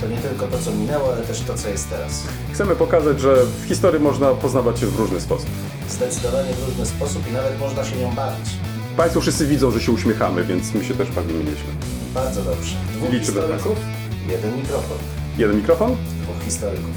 [0.00, 2.24] To nie tylko to, co minęło, ale też to, co jest teraz.
[2.52, 5.48] Chcemy pokazać, że w historii można poznawać się w różny sposób.
[5.88, 8.50] Zdecydowanie w różny sposób i nawet można się nią bawić.
[8.96, 11.72] Państwo wszyscy widzą, że się uśmiechamy, więc my się też bawimy nieźle.
[12.14, 12.76] Bardzo dobrze.
[12.96, 13.78] Dwóch Liczymy historyków,
[14.28, 14.98] jeden mikrofon.
[15.38, 15.96] Jeden mikrofon?
[16.22, 16.90] Dwóch historyków.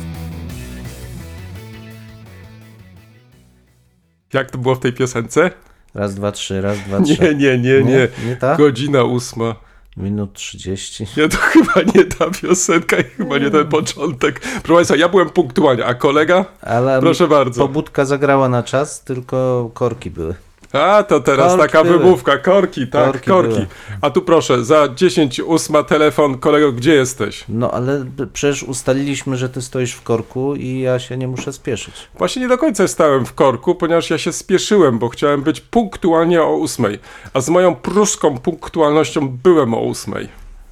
[4.34, 5.52] Jak to było w tej piosence?
[5.94, 7.18] Raz, dwa, trzy, raz, dwa, trzy.
[7.22, 8.08] Nie, nie, nie, nie.
[8.26, 8.56] Nie ta?
[8.56, 9.56] Godzina ósma.
[9.98, 11.06] Minut 30.
[11.18, 14.40] Nie, to chyba nie ta piosenka i chyba nie ten początek.
[14.40, 16.46] Proszę Państwa, ja byłem punktualnie, a kolega?
[16.62, 17.62] Ale Proszę bardzo.
[17.68, 20.36] pobudka zagrała na czas, tylko korki były.
[20.74, 22.00] A, to teraz taka były.
[22.00, 22.38] wymówka.
[22.38, 23.30] Korki, tak, korki.
[23.30, 23.68] Korki były.
[24.02, 26.38] A tu proszę, za 10 ósma telefon.
[26.38, 27.46] Kolego, gdzie jesteś?
[27.50, 31.94] No ale przecież ustaliliśmy, że ty stoisz w korku i ja się nie muszę spieszyć.
[32.16, 36.42] Właśnie nie do końca stałem w korku, ponieważ ja się spieszyłem, bo chciałem być punktualnie
[36.42, 37.00] o ósmej.
[37.34, 40.30] A z moją pruską punktualnością byłem o ósmej.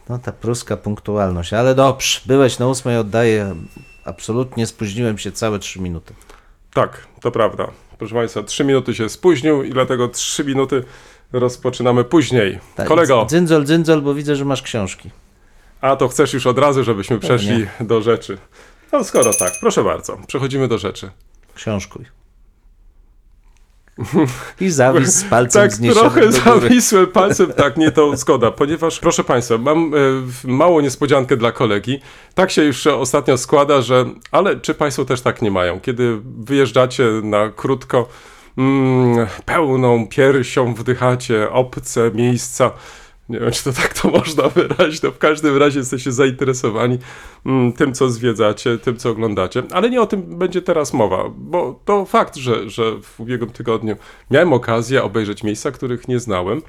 [0.09, 3.55] No ta pruska punktualność, ale dobrze, byłeś na ósmej, oddaję.
[4.05, 6.13] Absolutnie spóźniłem się całe trzy minuty.
[6.73, 7.67] Tak, to prawda.
[8.01, 10.83] Proszę Państwa, 3 minuty się spóźnił i dlatego 3 minuty
[11.33, 12.59] rozpoczynamy później.
[12.75, 15.09] Tak, Kolego, Dzyndzol, dzyndzol, bo widzę, że masz książki.
[15.81, 18.37] a to chcesz już od razu, żebyśmy przeszli do rzeczy.
[18.91, 21.11] No skoro tak, proszę bardzo, przechodzimy do rzeczy.
[21.55, 22.05] Książkuj.
[24.61, 29.57] I zawis z palcem Tak, trochę zawisłem palcem, tak, nie to zgoda, ponieważ, proszę Państwa,
[29.57, 29.97] mam e,
[30.47, 31.99] małą niespodziankę dla kolegi.
[32.33, 35.79] Tak się już ostatnio składa, że, ale czy Państwo też tak nie mają?
[35.79, 38.07] Kiedy wyjeżdżacie na krótko,
[38.57, 42.71] mm, pełną piersią wdychacie obce miejsca,
[43.31, 46.97] nie wiem, czy to tak to można wyrazić, no w każdym razie jesteście zainteresowani
[47.45, 51.79] mm, tym, co zwiedzacie, tym, co oglądacie, ale nie o tym będzie teraz mowa, bo
[51.85, 53.95] to fakt, że, że w ubiegłym tygodniu
[54.31, 56.61] miałem okazję obejrzeć miejsca, których nie znałem.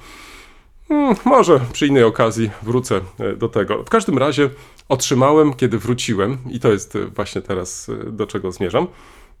[0.89, 3.83] Mm, może przy innej okazji wrócę e, do tego.
[3.83, 4.49] W każdym razie
[4.89, 8.87] otrzymałem, kiedy wróciłem, i to jest e, właśnie teraz e, do czego zmierzam,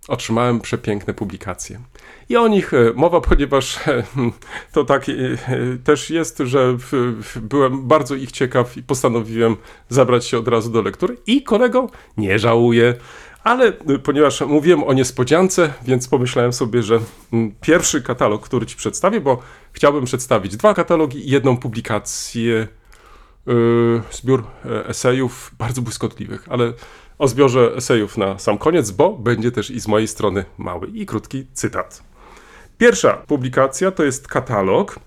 [0.07, 1.79] otrzymałem przepiękne publikacje.
[2.29, 4.03] I o nich e, mowa, ponieważ e,
[4.71, 5.13] to tak e,
[5.83, 6.77] też jest, że
[7.41, 9.55] byłem bardzo ich ciekaw i postanowiłem
[9.89, 11.17] zabrać się od razu do lektury.
[11.27, 12.93] I kolego, nie żałuję.
[13.43, 13.71] Ale
[14.03, 16.99] ponieważ mówiłem o niespodziance, więc pomyślałem sobie, że
[17.33, 19.41] mm, pierwszy katalog, który Ci przedstawię, bo
[19.71, 22.67] chciałbym przedstawić dwa katalogi i jedną publikację,
[23.45, 24.43] yy, zbiór
[24.87, 26.73] esejów bardzo błyskotliwych, ale
[27.19, 31.05] o zbiorze esejów na sam koniec, bo będzie też i z mojej strony mały i
[31.05, 32.03] krótki cytat.
[32.77, 34.99] Pierwsza publikacja to jest katalog.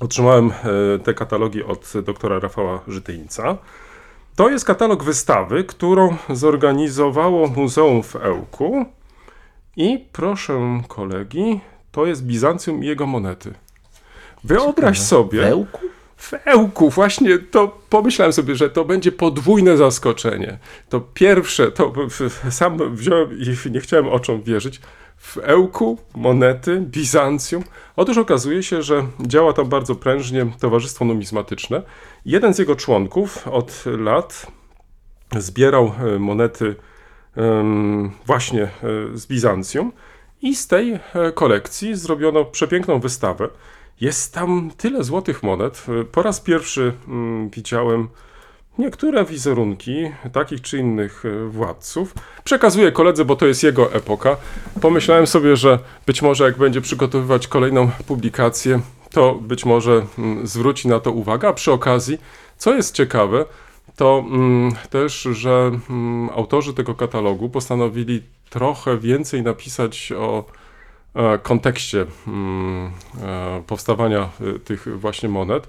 [0.00, 3.58] Otrzymałem e, te katalogi od doktora Rafała Żytyńca.
[4.36, 8.84] To jest katalog wystawy, którą zorganizowało Muzeum w Ełku.
[9.76, 11.60] I proszę kolegi,
[11.92, 13.54] to jest Bizancjum i jego monety.
[14.44, 15.40] Wyobraź sobie.
[15.40, 15.78] Wełku?
[15.78, 15.93] W Ełku,
[16.90, 20.58] właśnie to pomyślałem sobie, że to będzie podwójne zaskoczenie.
[20.88, 21.92] To pierwsze, to
[22.50, 24.80] sam wziąłem i nie chciałem oczom wierzyć.
[25.16, 27.64] W Ełku monety, Bizancjum.
[27.96, 31.82] Otóż okazuje się, że działa tam bardzo prężnie Towarzystwo Numizmatyczne.
[32.26, 34.46] Jeden z jego członków od lat
[35.38, 36.74] zbierał e, monety
[38.26, 38.70] właśnie e,
[39.14, 39.92] z Bizancjum
[40.42, 41.00] i z tej e,
[41.34, 43.48] kolekcji zrobiono przepiękną wystawę.
[44.00, 45.86] Jest tam tyle złotych monet.
[46.12, 48.08] Po raz pierwszy mm, widziałem
[48.78, 52.14] niektóre wizerunki takich czy innych e, władców.
[52.44, 54.36] Przekazuję koledze, bo to jest jego epoka.
[54.80, 60.88] Pomyślałem sobie, że być może jak będzie przygotowywać kolejną publikację, to być może mm, zwróci
[60.88, 61.48] na to uwagę.
[61.48, 62.18] A przy okazji,
[62.56, 63.44] co jest ciekawe,
[63.96, 65.70] to mm, też, że
[66.34, 70.44] autorzy tego katalogu postanowili trochę więcej napisać o
[71.42, 75.68] kontekście mm, e, powstawania e, tych właśnie monet,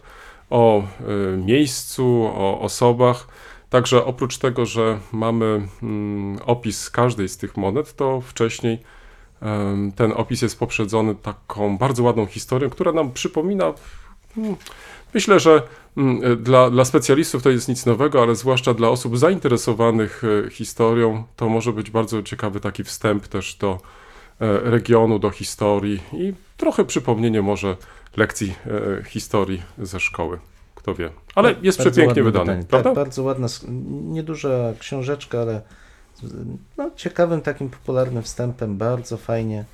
[0.50, 3.28] o e, miejscu, o osobach.
[3.70, 8.80] Także oprócz tego, że mamy mm, opis każdej z tych monet, to wcześniej
[9.96, 13.74] ten opis jest poprzedzony taką bardzo ładną historią, która nam przypomina.
[14.38, 14.56] mm,
[15.14, 15.62] Myślę, że
[15.98, 21.24] e, dla, dla specjalistów to jest nic nowego, ale zwłaszcza dla osób zainteresowanych e, historią,
[21.36, 24.05] to może być bardzo ciekawy taki wstęp też do e,
[24.40, 27.78] regionu, do historii i trochę przypomnienie może
[28.18, 28.56] lekcji
[29.00, 30.40] e, historii ze szkoły.
[30.76, 31.10] Kto wie.
[31.36, 32.64] Ale Tak, jest przepięknie wydany, wydanie.
[32.64, 32.90] prawda?
[32.90, 33.48] Tak, bardzo ładna,
[33.92, 35.62] nieduża książeczka, ale
[36.78, 39.66] no, ciekawym takim popularnym wstępem, bardzo fajnie.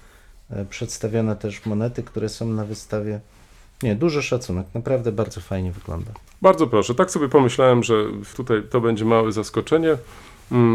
[0.50, 3.19] e, przedstawione też monety, które są na wystawie.
[3.84, 6.12] Nie, duży szacunek, naprawdę bardzo fajnie wygląda.
[6.42, 6.96] Bardzo proszę.
[6.96, 7.94] Tak sobie pomyślałem, że
[8.36, 9.98] tutaj to będzie małe zaskoczenie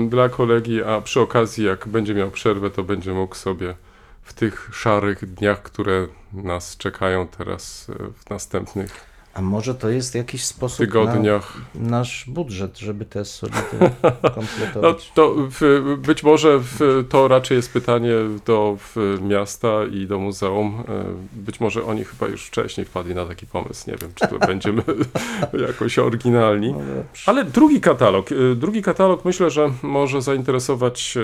[0.08, 3.74] dla kolegi, a przy okazji, jak będzie miał przerwę, to będzie mógł sobie
[4.22, 10.14] w tych szarych dniach, które nas czekają teraz e, w następnych A może to jest
[10.14, 11.52] jakiś sposób na tygodniach.
[11.74, 13.58] nasz budżet, żeby te solidy
[14.22, 15.12] No, kompletować?
[15.14, 18.12] to w, być może w, to raczej jest pytanie
[18.46, 18.76] do
[19.20, 20.84] miasta i do muzeum.
[20.88, 23.90] E, Być może oni chyba już wcześniej wpadli na taki pomysł.
[23.90, 24.82] Nie wiem, czy to będziemy
[25.68, 26.72] jakoś oryginalni.
[26.72, 26.78] No.
[27.26, 28.32] Ale drugi katalog.
[28.32, 31.14] e, Drugi katalog myślę, że może zainteresować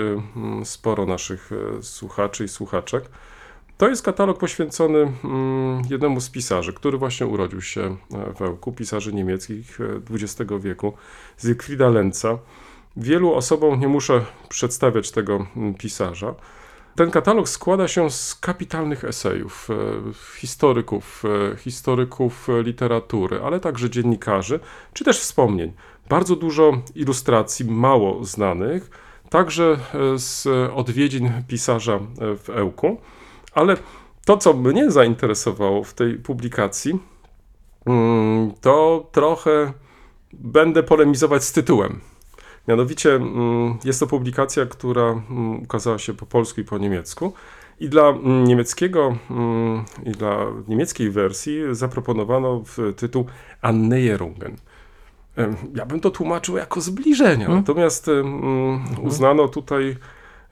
[0.61, 1.49] e, sporo naszych
[1.81, 3.03] słuchaczy i słuchaczek.
[3.77, 8.71] To jest katalog poświęcony mm, jednemu z pisarzy, który właśnie urodził się e, w Ełku,
[8.71, 10.93] pisarzy niemieckich e, XX wieku,
[11.37, 12.37] Siegfrieda Lenza.
[12.97, 16.35] Wielu osobom nie muszę przedstawiać tego mm, pisarza.
[16.95, 19.73] Ten katalog składa się z kapitalnych esejów e,
[20.39, 21.23] historyków,
[21.53, 24.59] e, historyków e, literatury, ale także dziennikarzy,
[24.93, 25.73] czy też wspomnień.
[26.09, 28.89] Bardzo dużo ilustracji, mało znanych,
[29.29, 29.77] także
[30.13, 31.99] e, z odwiedzin pisarza e,
[32.37, 32.97] w Ełku.
[33.53, 33.77] Ale
[34.25, 36.99] to, co mnie zainteresowało w tej publikacji,
[37.85, 39.73] mm, to trochę
[40.33, 42.01] będę polemizować z tytułem.
[42.67, 47.33] Mianowicie mm, jest to publikacja, która mm, ukazała się po polsku i po niemiecku.
[47.79, 49.17] I dla niemieckiego
[50.05, 53.25] i dla niemieckiej wersji zaproponowano w tytuł
[53.61, 54.55] Annäherungen.
[55.75, 57.45] Ja bym to tłumaczył jako zbliżenia.
[57.45, 57.59] Hmm.
[57.59, 59.97] Natomiast em, uznano tutaj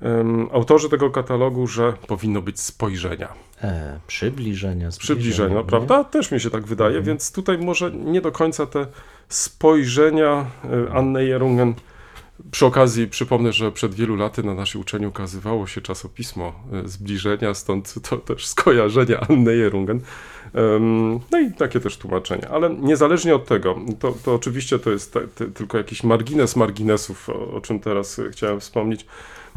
[0.01, 3.27] em, autorzy tego katalogu, że powinno być spojrzenia.
[3.63, 5.63] E, przybliżenia, Przybliżenia, nie?
[5.63, 6.03] prawda?
[6.03, 7.05] Też mi się tak wydaje, Mhm.
[7.05, 8.87] więc tutaj może nie do końca te
[9.29, 10.45] spojrzenia
[10.89, 11.73] e, Anny Jerungen.
[12.51, 17.53] Przy okazji przypomnę, że przed wielu laty na naszej uczelni ukazywało się czasopismo e, Zbliżenia,
[17.53, 20.01] stąd to też skojarzenie Anny Jerungen.
[21.31, 22.49] No i takie też tłumaczenie.
[22.49, 27.29] Ale niezależnie od tego, to, to oczywiście to jest te, te, tylko jakiś margines marginesów,
[27.29, 29.05] o, o czym teraz chciałem wspomnieć.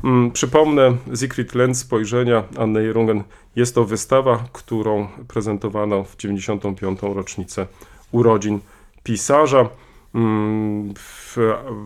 [0.05, 3.23] Mm, Przypomnę, Siegfried Lenz, spojrzenia Anny Jerungen.
[3.57, 6.99] Jest to wystawa, którą prezentowano w 95.
[7.03, 7.67] rocznicę
[8.13, 8.61] urodzin
[9.03, 9.69] pisarza.
[10.15, 11.37] Mm, w-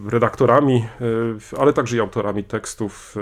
[0.08, 0.86] Redaktorami,
[1.54, 3.14] e, ale także i autorami tekstów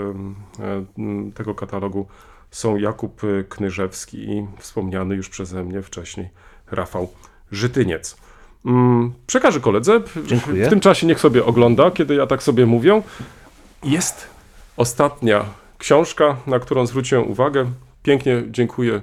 [0.59, 2.07] e, tego katalogu
[2.51, 6.29] są Jakub e, Knyżewski i wspomniany już przeze mnie wcześniej
[6.71, 7.09] Rafał
[7.51, 8.17] Żytyniec.
[8.65, 10.01] Mm, Przekażę koledze.
[10.25, 10.65] Dziękuję.
[10.65, 13.01] W tym czasie niech sobie ogląda, kiedy ja tak sobie mówię.
[13.83, 14.27] Jest
[14.77, 15.45] ostatnia
[15.77, 17.65] książka, na którą zwróciłem uwagę.
[18.03, 19.01] Pięknie dziękuję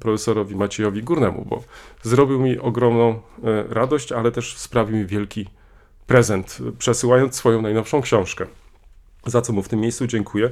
[0.00, 1.62] profesorowi Maciejowi Górnemu, bo
[2.02, 3.20] zrobił mi ogromną e,
[3.68, 5.46] radość, ale też sprawił mi wielki
[6.06, 8.46] prezent, przesyłając swoją najnowszą książkę.
[9.26, 10.50] Za co mu w tym miejscu dziękuję.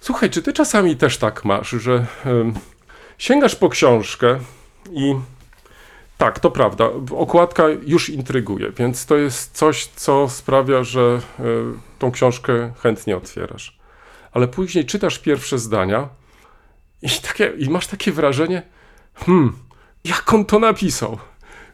[0.00, 2.54] Słuchaj, czy ty czasami też tak masz, że em,
[3.18, 4.38] sięgasz po książkę
[4.92, 5.14] i
[6.18, 11.00] tak, to prawda, okładka już intryguje, więc to jest coś, co sprawia, że
[11.38, 11.42] e,
[11.98, 13.78] tą książkę chętnie otwierasz.
[14.32, 16.08] Ale później czytasz pierwsze zdania
[17.02, 18.62] i, takie, i masz takie wrażenie,
[19.14, 19.52] hmm,
[20.04, 21.18] jak on to napisał?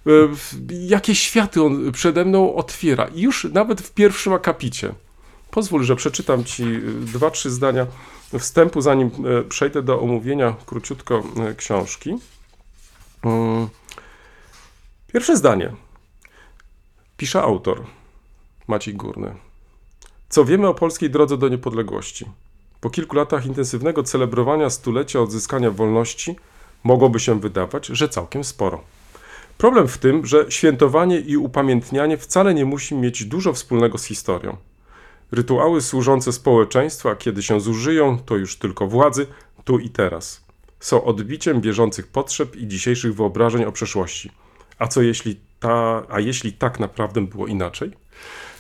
[0.07, 0.11] E,
[0.71, 3.07] Jakie światy on przede mną otwiera?
[3.07, 4.95] I już nawet w pierwszym akapicie.
[5.51, 7.87] Pozwól, że przeczytam ci e, dwa, trzy zdania
[8.39, 11.23] wstępu, zanim e, przejdę do omówienia króciutko
[11.57, 12.19] książki.
[13.23, 13.69] Mm.
[15.13, 15.73] Pierwsze zdanie.
[17.17, 17.85] Pisze autor
[18.69, 19.35] Maciej Górny.
[20.29, 22.27] Co wiemy o polskiej drodze do niepodległości?
[22.83, 26.37] Po kilku latach intensywnego celebrowania stulecia odzyskania wolności
[26.85, 28.81] mogłoby się wydawać, że całkiem sporo.
[29.59, 34.57] Problem w tym, że świętowanie i upamiętnianie wcale nie musi mieć dużo wspólnego z historią.
[35.33, 39.27] Rytuały służące społeczeństwu, a kiedy się zużyją, to już tylko władzy,
[39.65, 40.45] tu i teraz.
[40.81, 44.31] Są odbiciem bieżących potrzeb i dzisiejszych wyobrażeń o przeszłości.
[44.79, 48.02] A co jeśli ta, a jeśli tak naprawdę było inaczej?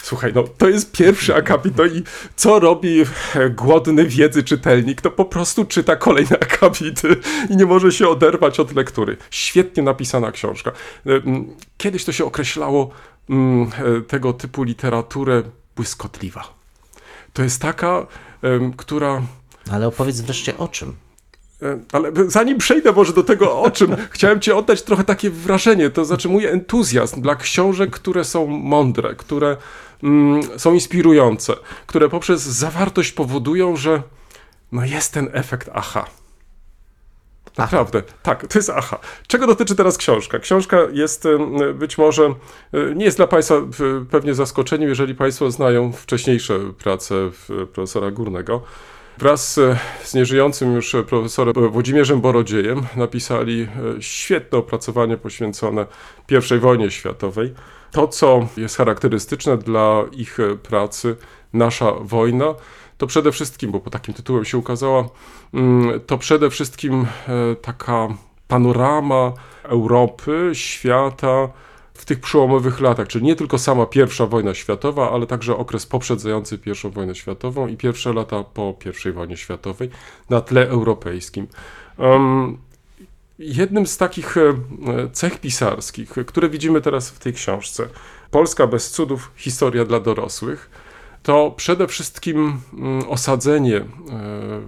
[0.02, 2.02] Słuchaj, no to jest pierwszy akapit, no i
[2.36, 3.02] co robi
[3.34, 5.00] e, głodny wiedzy czytelnik?
[5.00, 7.16] To po prostu czyta kolejne akapity
[7.50, 9.16] i nie może się oderwać od lektury.
[9.30, 10.70] Świetnie napisana książka.
[11.06, 11.10] E,
[11.76, 12.90] Kiedyś to się określało
[13.30, 15.42] e, tego typu literaturę
[15.76, 16.54] błyskotliwa.
[17.32, 18.06] To jest taka,
[18.76, 19.22] która
[19.70, 20.96] Ale opowiedz wreszcie o czym.
[21.62, 25.90] E, Ale zanim przejdę może do tego, o czym chciałem ci oddać trochę takie wrażenie,
[25.90, 29.56] to znaczy mój entuzjazm dla książek, które są mądre, które
[30.02, 31.54] mm, są inspirujące,
[31.86, 34.02] które poprzez zawartość powodują, że
[34.72, 36.06] no jest ten efekt aha.
[37.58, 38.98] Naprawdę, tak, to jest aha.
[39.26, 40.38] Czego dotyczy teraz książka?
[40.38, 41.24] Książka jest
[41.74, 42.24] być może,
[42.72, 47.14] e, nie jest dla Państwa w- pewnie zaskoczeniem, jeżeli Państwo znają wcześniejsze prace
[47.72, 48.62] profesora Górnego.
[49.18, 49.60] Wraz
[50.02, 55.86] z nieżyjącym już profesorem Włodzimierzem Borodziejem napisali e, świetne opracowanie poświęcone
[56.30, 57.54] I wojnie światowej.
[57.90, 61.16] To, co jest charakterystyczne dla ich e, pracy,
[61.52, 62.54] nasza wojna,
[62.98, 65.08] to przede wszystkim, bo po takim tytułem się ukazała,
[65.54, 68.08] mm, to przede wszystkim e, taka
[68.48, 71.48] panorama Europy, świata
[71.94, 76.58] w tych przełomowych latach, czyli nie tylko sama pierwsza wojna światowa, ale także okres poprzedzający
[76.58, 79.90] pierwszą wojnę światową i pierwsze lata po pierwszej wojnie światowej
[80.30, 81.46] na tle europejskim.
[81.98, 82.58] Um,
[83.38, 84.54] jednym z takich e,
[85.12, 87.88] cech pisarskich, które widzimy teraz w tej książce,
[88.30, 90.70] Polska bez cudów, historia dla dorosłych,
[91.22, 93.84] to przede wszystkim mm, osadzenie e,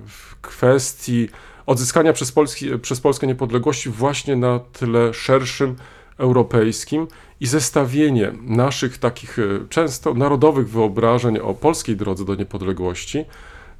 [0.07, 1.29] w kwestii
[1.67, 5.77] odzyskania przez, Polski, przez Polskę niepodległości właśnie na tle szerszym
[6.19, 7.07] europejskim
[7.41, 13.25] i zestawienie naszych takich e, często narodowych wyobrażeń o polskiej drodze do niepodległości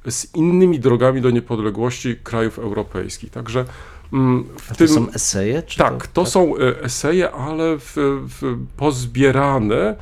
[0.09, 3.31] z innymi drogami do niepodległości krajów europejskich.
[3.31, 3.65] Także
[4.13, 5.63] mm, w A to tym są eseje?
[5.63, 7.93] Czy tak, to są e, eseje, ale w,
[8.41, 9.95] w, pozbierane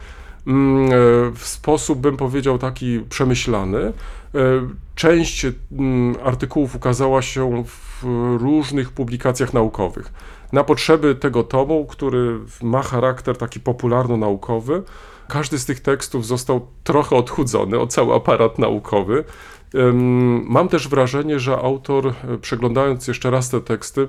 [0.47, 0.91] mm, e,
[1.35, 3.93] w sposób, bym powiedział, taki przemyślany.
[4.95, 8.03] Część mm, artykułów ukazała się w
[8.39, 10.11] różnych publikacjach naukowych.
[10.53, 14.83] Na potrzeby tego tomu, który ma charakter taki popularno-naukowy,
[15.27, 19.23] każdy z tych tekstów został trochę odchudzony o cały aparat naukowy.
[20.43, 24.07] Mam też wrażenie, że autor, e, przeglądając jeszcze raz te teksty,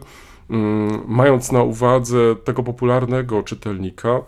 [0.51, 4.21] ym, mając na uwadze tego popularnego czytelnika,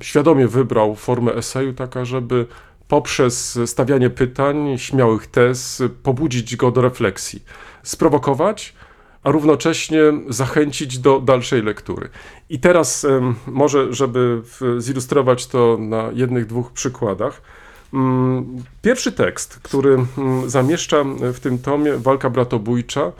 [0.00, 2.46] świadomie wybrał formę eseju, taka, żeby
[2.88, 7.44] poprzez stawianie pytań, śmiałych tez, pobudzić go do refleksji,
[7.82, 8.74] sprowokować,
[9.22, 12.08] a równocześnie zachęcić do dalszej lektury.
[12.50, 13.06] I teraz
[13.46, 14.42] może, żeby
[14.78, 17.42] zilustrować to na jednych, dwóch przykładach.
[17.94, 23.12] Mm, Pierwszy tekst, który mm, zamieszcza w tym tomie, Walka bratobójcza,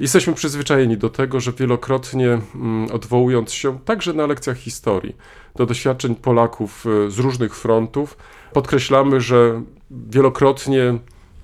[0.00, 5.16] jesteśmy przyzwyczajeni do tego, że wielokrotnie mm, odwołując się także na lekcjach historii
[5.56, 8.16] do doświadczeń Polaków e, z różnych frontów,
[8.52, 10.98] podkreślamy, że wielokrotnie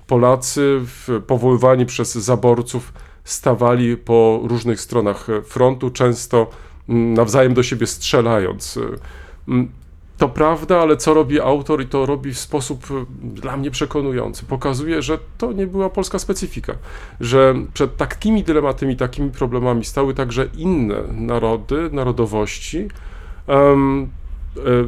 [0.07, 0.81] Polacy
[1.27, 2.93] powoływani przez zaborców
[3.25, 6.47] stawali po różnych stronach frontu, często
[6.89, 8.79] mm, nawzajem do siebie strzelając.
[9.47, 9.69] Mm,
[10.17, 14.45] To prawda, ale co robi autor i to robi w sposób e, dla mnie przekonujący.
[14.45, 16.75] Pokazuje, że to nie była polska specyfika,
[17.19, 22.87] że przed takimi dylematami, takimi problemami stały także inne narody, narodowości,
[23.47, 23.75] e,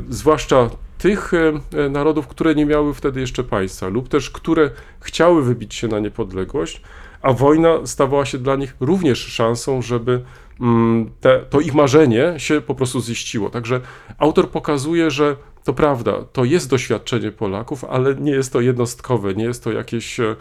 [0.10, 1.54] zwłaszcza tych e,
[1.86, 6.00] e, narodów, które nie miały wtedy jeszcze państwa, lub też które chciały wybić się na
[6.00, 6.82] niepodległość,
[7.28, 10.24] a wojna stawała się dla nich również szansą, żeby
[10.62, 13.50] mm, te, to ich marzenie się po prostu ziściło.
[13.50, 13.82] Także
[14.18, 19.44] autor pokazuje, że to prawda, to jest doświadczenie Polaków, ale nie jest to jednostkowe, nie
[19.44, 20.36] jest to jakieś e,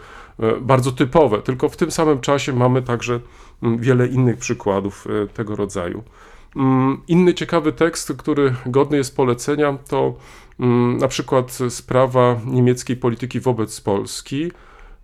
[0.61, 3.19] bardzo typowe, tylko w tym samym czasie mamy także
[3.63, 6.03] mm, wiele innych przykładów e, tego rodzaju.
[6.55, 10.13] Mm, Inny ciekawy tekst, który godny jest polecenia, to
[10.99, 14.51] na przykład sprawa niemieckiej polityki wobec Polski,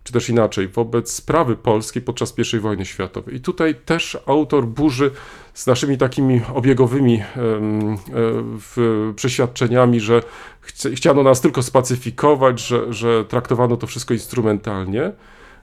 [0.04, 3.34] czy też inaczej, wobec sprawy polskiej podczas I wojny światowej.
[3.34, 5.10] I tutaj też autor burzy
[5.54, 7.24] z naszymi takimi obiegowymi e,
[9.16, 10.22] przeświadczeniami, że
[10.94, 15.12] chciano nas tylko spacyfikować, że, że traktowano to wszystko instrumentalnie,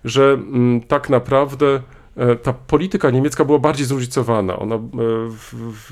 [0.03, 1.81] że mm, tak naprawdę
[2.43, 4.59] ta polityka niemiecka była bardziej zróżnicowana.
[4.59, 4.79] Ona e,
[5.29, 5.91] w, w,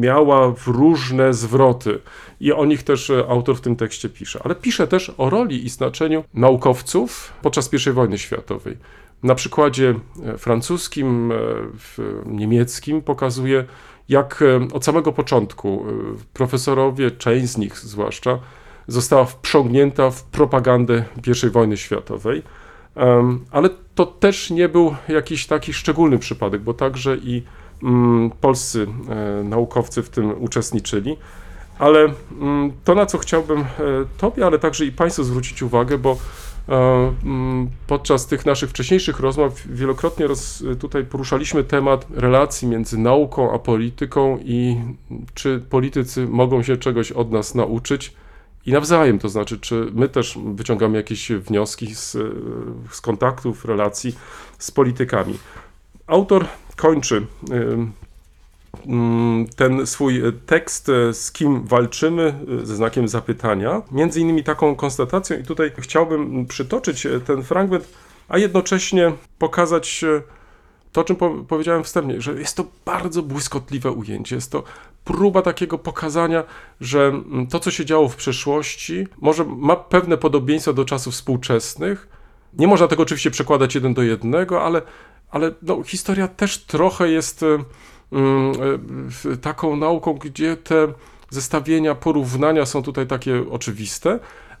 [0.00, 1.98] miała różne zwroty
[2.40, 4.40] i o nich też e, autor w tym tekście pisze.
[4.44, 8.76] Ale pisze też o roli i znaczeniu naukowców podczas I wojny światowej.
[9.22, 11.36] Na przykładzie e, francuskim, e,
[12.26, 13.64] niemieckim pokazuje,
[14.08, 15.92] jak e, od samego początku e,
[16.32, 18.38] profesorowie, część z nich zwłaszcza,
[18.88, 21.04] została wprzągnięta w propagandę
[21.46, 22.42] I wojny światowej.
[23.50, 27.42] Ale to też nie był jakiś taki szczególny przypadek, bo także i
[27.82, 31.16] mm, polscy e, naukowcy w tym uczestniczyli.
[31.78, 33.64] Ale mm, to, na co chciałbym e,
[34.18, 36.16] Tobie, ale także i Państwu zwrócić uwagę, bo
[36.68, 43.52] e, mm, podczas tych naszych wcześniejszych rozmów wielokrotnie roz, tutaj poruszaliśmy temat relacji między nauką
[43.52, 44.76] a polityką i
[45.34, 48.12] czy politycy mogą się czegoś od nas nauczyć
[48.66, 52.10] i nawzajem, to znaczy, czy my też wyciągamy jakieś wnioski z,
[52.90, 54.16] z kontaktów, relacji
[54.58, 55.38] z politykami.
[56.06, 56.46] Autor
[56.76, 57.26] kończy
[59.56, 65.38] ten swój tekst, e, z kim walczymy, e, ze znakiem zapytania, między innymi taką konstatacją,
[65.38, 67.88] i tutaj chciałbym przytoczyć e, ten fragment,
[68.28, 70.04] a jednocześnie pokazać
[70.92, 74.34] to, o czym po powiedziałem wstępnie, że jest to bardzo błyskotliwe ujęcie.
[74.34, 74.62] Jest to
[75.06, 76.44] próba takiego pokazania,
[76.80, 82.08] że mm, to, co się działo w przeszłości, może ma pewne podobieństwa do czasów współczesnych,
[82.58, 84.82] Nie można tego oczywiście przekładać jeden do jednego, ale,
[85.30, 87.46] ale no, historia też trochę jest e,
[88.12, 88.52] mm,
[89.32, 90.92] e, taką nauką, gdzie te
[91.30, 94.18] zestawienia, porównania są tutaj takie oczywiste,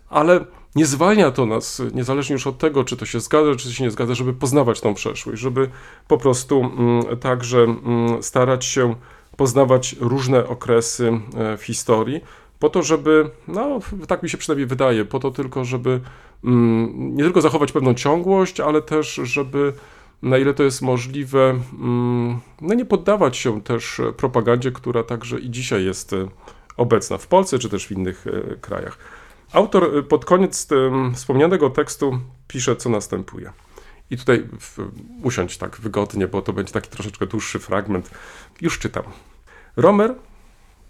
[0.08, 3.84] ale nie zwalnia to nas, niezależnie już od tego, czy to się zgadza, czy się
[3.84, 5.70] nie zgadza, żeby poznawać tą przeszłość, żeby
[6.08, 8.94] po prostu mm, także mm, starać się
[9.36, 12.20] poznawać różne okresy e, w historii,
[12.58, 16.00] po to, żeby, no tak mi się przynajmniej wydaje, po to tylko, żeby
[16.44, 19.72] mm, nie tylko zachować pewną ciągłość, ale też, żeby
[20.22, 25.50] na ile to jest możliwe, mm, no nie poddawać się też propagandzie, która także i
[25.50, 26.28] dzisiaj jest e,
[26.76, 28.98] obecna w Polsce, czy też w innych e, krajach.
[29.52, 30.68] Autor pod koniec
[31.14, 33.52] wspomnianego tekstu pisze, co następuje.
[34.10, 34.78] I tutaj w,
[35.58, 38.10] tak wygodnie, bo to będzie taki troszeczkę dłuższy fragment.
[38.60, 39.04] Już czytam.
[39.76, 40.14] Romer,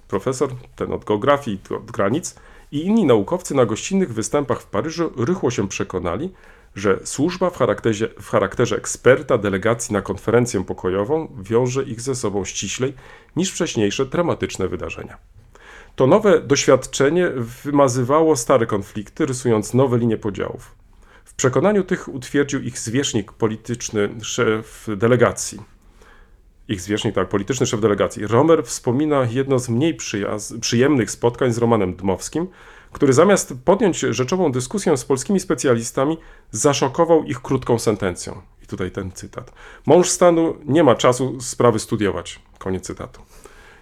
[0.08, 2.34] profesor, ten od geografii i od granic,
[2.72, 6.32] i inni naukowcy na gościnnych występach w Paryżu rychło się przekonali,
[6.76, 12.44] że służba w charakterze, w charakterze eksperta delegacji na konferencję pokojową wiąże ich ze sobą
[12.44, 12.94] ściślej
[13.36, 15.16] niż wcześniejsze dramatyczne wydarzenia.
[15.96, 17.30] To nowe doświadczenie
[17.64, 20.74] wymazywało stare konflikty, rysując nowe linie podziałów.
[21.36, 25.58] Przekonaniu tych utwierdził ich zwierzchnik polityczny, szef delegacji.
[26.68, 28.26] Ich zwierzchnik, tak, polityczny szef delegacji.
[28.26, 29.96] Romer wspomina jedno z mniej
[30.60, 32.48] przyjemnych spotkań z Romanem Dmowskim,
[32.92, 36.18] który zamiast podjąć rzeczową dyskusję z polskimi specjalistami,
[36.50, 38.42] zaszokował ich krótką sentencją.
[38.64, 39.52] I tutaj ten cytat.
[39.86, 42.40] Mąż stanu nie ma czasu sprawy studiować.
[42.58, 43.22] Koniec cytatu.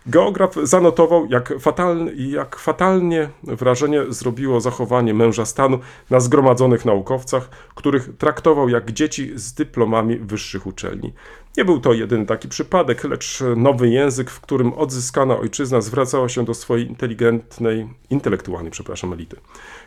[0.06, 5.78] Geograf zanotował, jak, fatalny, jak fatalnie wrażenie zrobiło zachowanie męża stanu
[6.10, 11.12] na zgromadzonych naukowcach, których traktował jak dzieci z dyplomami wyższych uczelni.
[11.56, 16.44] Nie był to jedyny taki przypadek, lecz nowy język, w którym odzyskana ojczyzna zwracała się
[16.44, 19.36] do swojej inteligentnej, intelektualnej, przepraszam, elity.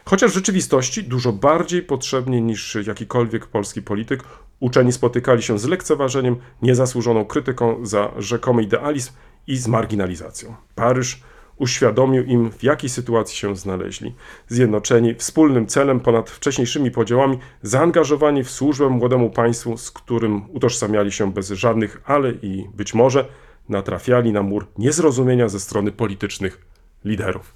[0.05, 4.23] Chociaż w rzeczywistości dużo bardziej potrzebnie niż jakikolwiek polski polityk,
[4.59, 9.11] uczeni spotykali się z lekceważeniem, niezasłużoną krytyką za rzekomy idealizm
[9.47, 10.55] i z marginalizacją.
[10.75, 11.21] Paryż
[11.57, 14.15] uświadomił im, w jakiej sytuacji się znaleźli.
[14.47, 21.33] Zjednoczeni wspólnym celem ponad wcześniejszymi podziałami, zaangażowani w służbę młodemu państwu, z którym utożsamiali się
[21.33, 23.25] bez żadnych ale i być może
[23.69, 26.65] natrafiali na mur niezrozumienia ze strony politycznych
[27.05, 27.53] liderów.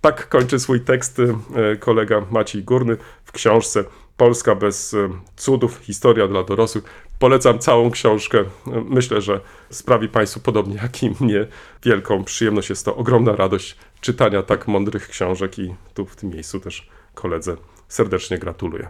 [0.00, 3.84] Tak kończy swój tekst e, kolega Maciej Górny w książce
[4.20, 6.84] Polska bez e, cudów, historia dla dorosłych.
[7.18, 8.38] Polecam całą książkę.
[8.38, 8.44] E,
[8.88, 11.46] Myślę, że sprawi Państwu podobnie jak i mnie
[11.82, 12.70] wielką przyjemność.
[12.70, 17.56] Jest to ogromna radość czytania tak mądrych książek i tu w tym miejscu też koledze
[17.88, 18.88] serdecznie gratuluję.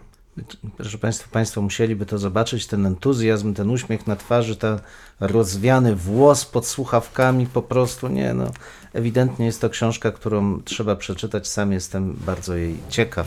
[0.77, 4.79] Proszę Państwa, Państwo musieliby to zobaczyć, ten entuzjazm, ten uśmiech na twarzy, ten
[5.21, 8.51] rozwiany włos pod słuchawkami, po prostu nie, no.
[8.93, 13.27] Ewidentnie jest to książka, którą trzeba przeczytać, sam jestem bardzo jej ciekaw.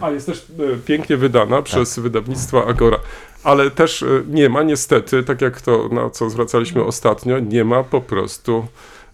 [0.00, 2.98] A jest też e, pięknie wydana przez wydawnictwo Agora.
[3.44, 7.84] Ale też e, nie ma niestety, tak jak to na co zwracaliśmy ostatnio, nie ma
[7.84, 8.66] po prostu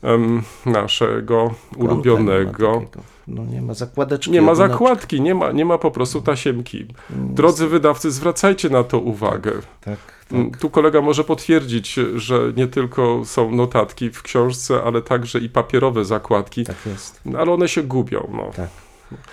[0.02, 2.68] em, naszego ulubionego.
[2.68, 4.30] Nie ma, takiego, no nie ma zakładeczki.
[4.30, 6.86] Nie ma zakładki, nie ma, nie ma po prostu tasiemki.
[7.10, 9.52] Drodzy wydawcy, zwracajcie na to uwagę.
[9.80, 9.98] Tak,
[10.32, 10.60] Mm, tak.
[10.60, 16.04] Tu kolega może potwierdzić, że nie tylko są notatki w książce, ale także i papierowe
[16.04, 17.20] zakładki, Tak jest.
[17.24, 18.30] No, ale one się gubią.
[18.32, 18.50] No.
[18.56, 18.68] Tak.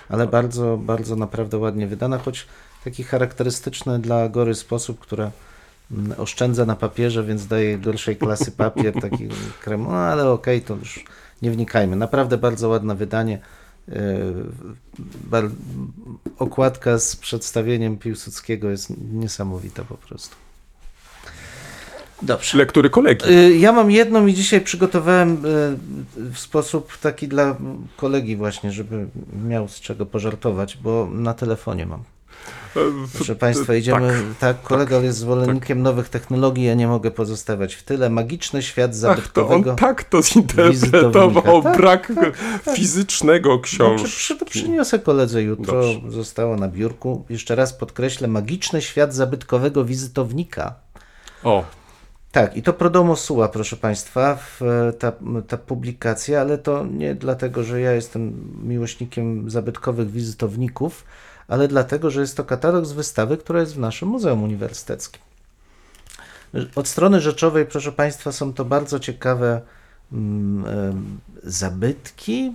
[0.08, 2.46] Ale bardzo, bardzo naprawdę ładnie wydana, choć
[2.84, 5.32] taki charakterystyczny dla Gory sposób, która mm,
[6.18, 9.28] oszczędza na papierze, więc daje gorszej klasy papier, taki
[9.62, 11.04] krem, no ale okej, to już
[11.42, 11.96] nie wnikajmy.
[11.96, 13.38] Naprawdę bardzo ładne wydanie.
[15.30, 15.50] Bar-
[16.38, 20.36] okładka z przedstawieniem Piłsudskiego jest niesamowita po prostu.
[22.22, 22.58] Dobrze.
[22.58, 23.30] Lektury kolegi.
[23.30, 25.38] Y, Ja mam jedną i dzisiaj przygotowałem y,
[26.16, 27.56] w sposób taki dla
[27.96, 29.06] kolegi właśnie, żeby
[29.48, 32.02] miał z czego pożartować, bo na telefonie mam.
[33.14, 38.10] Proszę Państwa, idziemy, tak, kolega jest zwolennikiem nowych technologii, ja nie mogę pozostawać w tyle.
[38.10, 39.70] Magiczny świat Ach, to zabytkowego.
[39.70, 41.62] on tak to zinterpretował.
[41.62, 42.12] Tak, brak
[42.74, 44.06] fizycznego No, przy, książki.
[44.08, 46.10] przy, przyniosę koledze jutro, Dobrze.
[46.10, 47.24] zostało na biurku.
[47.30, 50.74] Jeszcze raz podkreślę, magiczny świat zabytkowego wizytownika.
[51.44, 51.64] O,
[52.32, 54.38] Tak, i to Prodomo Sua, proszę Państwa,
[54.98, 55.12] ta,
[55.48, 61.04] ta publikacja, ale to nie dlatego, że ja jestem miłośnikiem zabytkowych wizytowników,
[61.50, 65.22] ale dlatego, że jest to katalog z wystawy, która jest w naszym Muzeum Uniwersyteckim.
[66.74, 69.60] Od strony rzeczowej, proszę Państwa, są to bardzo ciekawe
[70.12, 72.52] mm, zabytki,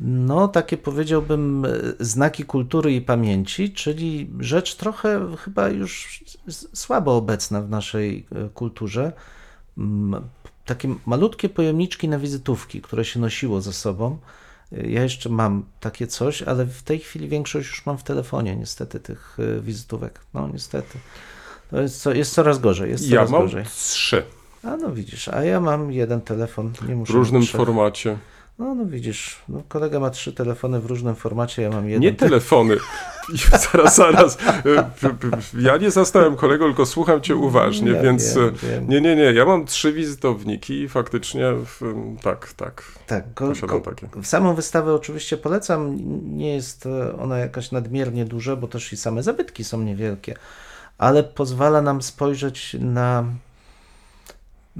[0.00, 1.68] no takie powiedziałbym e,
[2.00, 6.24] znaki kultury i pamięci, czyli rzecz trochę chyba już
[6.74, 9.12] słabo obecna w naszej e, kulturze.
[9.78, 10.22] Mm,
[10.66, 14.18] Takie malutkie pojemniczki na wizytówki, które się nosiło ze sobą,
[14.72, 19.00] Ja jeszcze mam takie coś, ale w tej chwili większość już mam w telefonie, niestety,
[19.00, 20.20] tych y, wizytówek.
[20.34, 20.98] No, niestety.
[21.70, 23.64] To jest, co, jest coraz gorzej, jest Ja coraz mam gorzej.
[23.64, 24.22] trzy
[24.62, 27.58] A no widzisz, a ja mam jeden telefon, nie w muszę różnym mieć trzech.
[27.60, 28.18] formacie.
[28.60, 32.00] No, no widzisz, no, kolega ma trzy telefony w różnym formacie, ja mam jeden.
[32.02, 32.76] Nie telefony.
[33.72, 34.36] Zaraz, zaraz.
[34.36, 35.16] P-
[35.60, 38.88] Ja nie zastałem kolego, tylko słucham cię uważnie, Ja więc wiem, e, wiem.
[38.88, 39.22] nie, nie, nie.
[39.22, 41.80] Ja mam trzy wizytowniki i faktycznie w,
[42.22, 42.82] tak, tak.
[43.06, 44.08] Tak, ko, Posiadam takie.
[44.22, 45.96] samą wystawę oczywiście polecam.
[46.38, 50.34] Nie jest e, ona jakaś nadmiernie duża, bo też i same zabytki są niewielkie,
[50.98, 53.24] ale pozwala nam spojrzeć na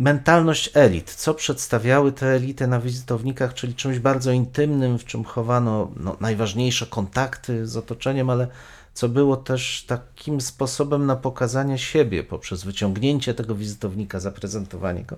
[0.00, 1.14] mentalność elit.
[1.14, 6.86] Co przedstawiały te elity na wizytownikach, czyli czymś bardzo intymnym, w czym chowano no, najważniejsze
[6.86, 8.48] kontakty z otoczeniem, ale
[8.94, 15.16] co było też takim sposobem na pokazanie siebie poprzez wyciągnięcie tego wizytownika, zaprezentowanie go.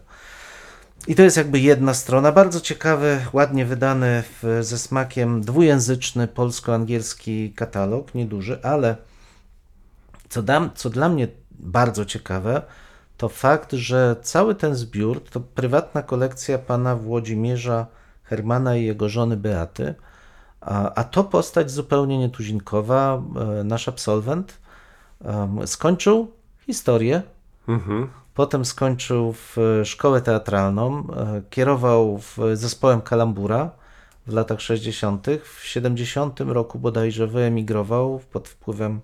[1.07, 2.33] I to jest jakby jedna strona.
[2.33, 8.97] Bardzo ciekawy, ładnie wydany w, ze smakiem dwujęzyczny polsko-angielski katalog, nieduży, ale
[10.29, 12.63] co, dam, co dla mnie bardzo ciekawe,
[13.17, 17.87] to fakt, że cały ten zbiór to prywatna kolekcja pana Włodzimierza
[18.23, 19.95] Hermana i jego żony Beaty,
[20.61, 23.23] a, a to postać zupełnie nietuzinkowa,
[23.61, 24.59] e, nasz absolwent,
[25.25, 26.33] em, skończył
[26.67, 27.23] historię,
[27.69, 28.09] Mhm.
[28.35, 33.71] Potem skończył w szkołę teatralną, e, kierował w zespołem Kalambura
[34.27, 35.27] w latach 60.
[35.45, 39.01] W 70 roku bodajże wyemigrował pod wpływem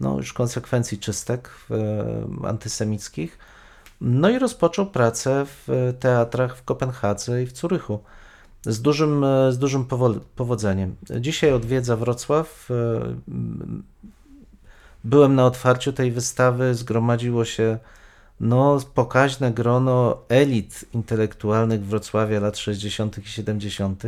[0.00, 3.38] no, już konsekwencji czystek e, antysemickich.
[4.00, 7.98] No i rozpoczął pracę w teatrach w Kopenhadze i w Curychu
[8.66, 10.96] z dużym, e, z dużym powo- powodzeniem.
[11.20, 12.68] Dzisiaj odwiedza Wrocław.
[12.70, 12.74] e,
[15.04, 17.78] Byłem na otwarciu tej wystawy, zgromadziło się
[18.40, 23.18] no, pokaźne grono elit intelektualnych Wrocławia lat 60.
[23.18, 24.02] i 70.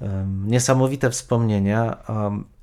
[0.00, 1.96] Em, Niesamowite wspomnienia.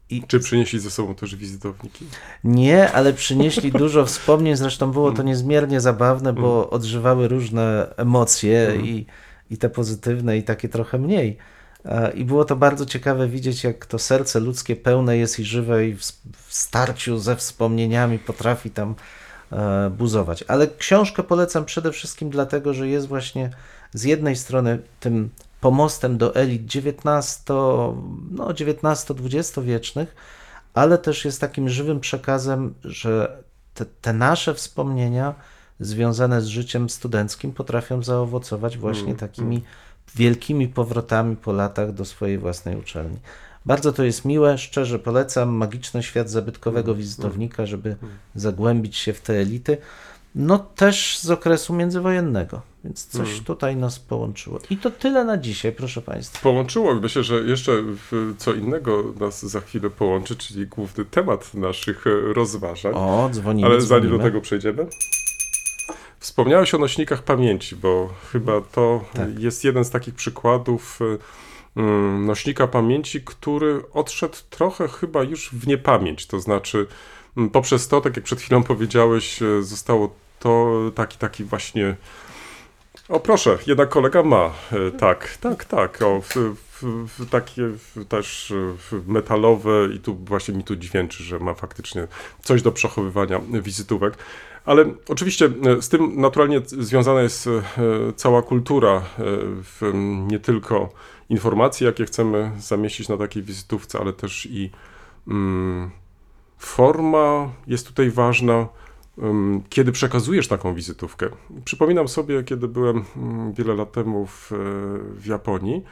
[0.09, 2.05] I Czy przynieśli ze sobą też wizytowniki?
[2.43, 9.05] nie, ale przynieśli dużo wspomnień, zresztą było to niezmiernie zabawne, bo odżywały różne emocje i,
[9.51, 11.37] i te pozytywne, i takie trochę mniej.
[11.85, 15.87] E, I było to bardzo ciekawe widzieć, jak to serce ludzkie pełne jest i żywe,
[15.87, 16.03] i w
[16.49, 18.95] starciu ze wspomnieniami potrafi tam
[19.51, 20.43] e, buzować.
[20.47, 23.49] Ale książkę polecam przede wszystkim dlatego, że jest właśnie
[23.93, 25.29] z jednej strony tym
[25.61, 27.45] pomostem do elit XIX,
[28.31, 30.15] no, XIX-XX wiecznych,
[30.73, 33.43] ale też jest takim żywym przekazem, że
[33.73, 35.35] te, te nasze wspomnienia
[35.79, 39.63] związane z życiem studenckim potrafią zaowocować właśnie takimi
[40.15, 43.17] wielkimi powrotami po latach do swojej własnej uczelni.
[43.65, 47.95] Bardzo to jest miłe, szczerze polecam magiczny świat zabytkowego wizytownika, żeby
[48.35, 49.77] zagłębić się w te elity.
[50.41, 54.59] No też z okresu międzywojennego, więc coś tutaj nas połączyło.
[54.69, 56.39] I to tyle na dzisiaj, proszę Państwa.
[56.43, 56.95] Połączyło.
[56.95, 57.83] Myślę, że jeszcze
[58.37, 62.93] co innego nas za chwilę połączy, czyli główny temat naszych e, rozważań.
[62.95, 64.17] O, dzwonimy, Ale zanim dzwonimy.
[64.17, 64.87] do tego przejdziemy.
[66.19, 69.39] Wspomniałeś o nośnikach pamięci, bo chyba to Tak.
[69.39, 71.17] jest jeden z takich przykładów y,
[71.75, 76.27] mm, nośnika pamięci, który odszedł trochę chyba już w niepamięć.
[76.27, 76.87] To znaczy,
[77.51, 81.95] poprzez to, tak jak przed chwilą powiedziałeś, y, zostało to taki, taki właśnie.
[83.09, 84.53] O proszę, jednak kolega ma.
[84.73, 86.01] y, Tak, tak, tak.
[86.01, 87.69] O, w, w, w takie
[88.09, 92.07] też w metalowe i tu właśnie mi tu dźwięczy, że ma faktycznie
[92.43, 94.17] coś do przechowywania wizytówek.
[94.65, 97.61] Ale oczywiście e, z tym naturalnie związana jest e,
[98.15, 99.01] cała kultura,
[99.81, 99.93] e,
[100.27, 100.89] nie tylko
[101.29, 104.71] informacje, jakie chcemy zamieścić na takiej wizytówce, ale też i
[105.27, 105.91] mm,
[106.57, 108.67] forma jest tutaj ważna,
[109.69, 111.29] kiedy przekazujesz taką wizytówkę.
[111.65, 114.55] Przypominam sobie, kiedy byłem mm, wiele lat temu w, e,
[115.13, 115.83] w Japonii,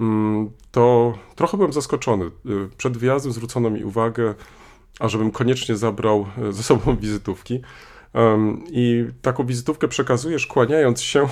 [0.00, 2.24] mm, to trochę byłem zaskoczony.
[2.24, 2.30] E,
[2.76, 4.34] Przed wyjazdem zwrócono mi uwagę,
[5.00, 7.60] ażebym koniecznie zabrał e, ze sobą wizytówki.
[8.70, 11.28] I taką wizytówkę przekazujesz, kłaniając się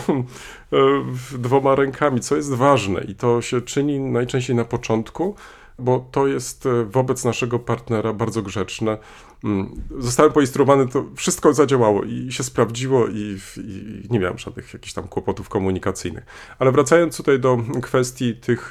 [1.38, 3.04] dwoma rękami, co jest ważne.
[3.04, 5.34] I to się czyni najczęściej na początku,
[5.78, 8.98] bo to jest wobec naszego partnera bardzo grzeczne.
[9.44, 14.92] Mm, Zostałem poinstruowany, to wszystko zadziałało i się sprawdziło, i, i nie miałem żadnych jakichś
[14.92, 16.26] tam kłopotów komunikacyjnych.
[16.58, 18.70] Ale wracając tutaj do kwestii tych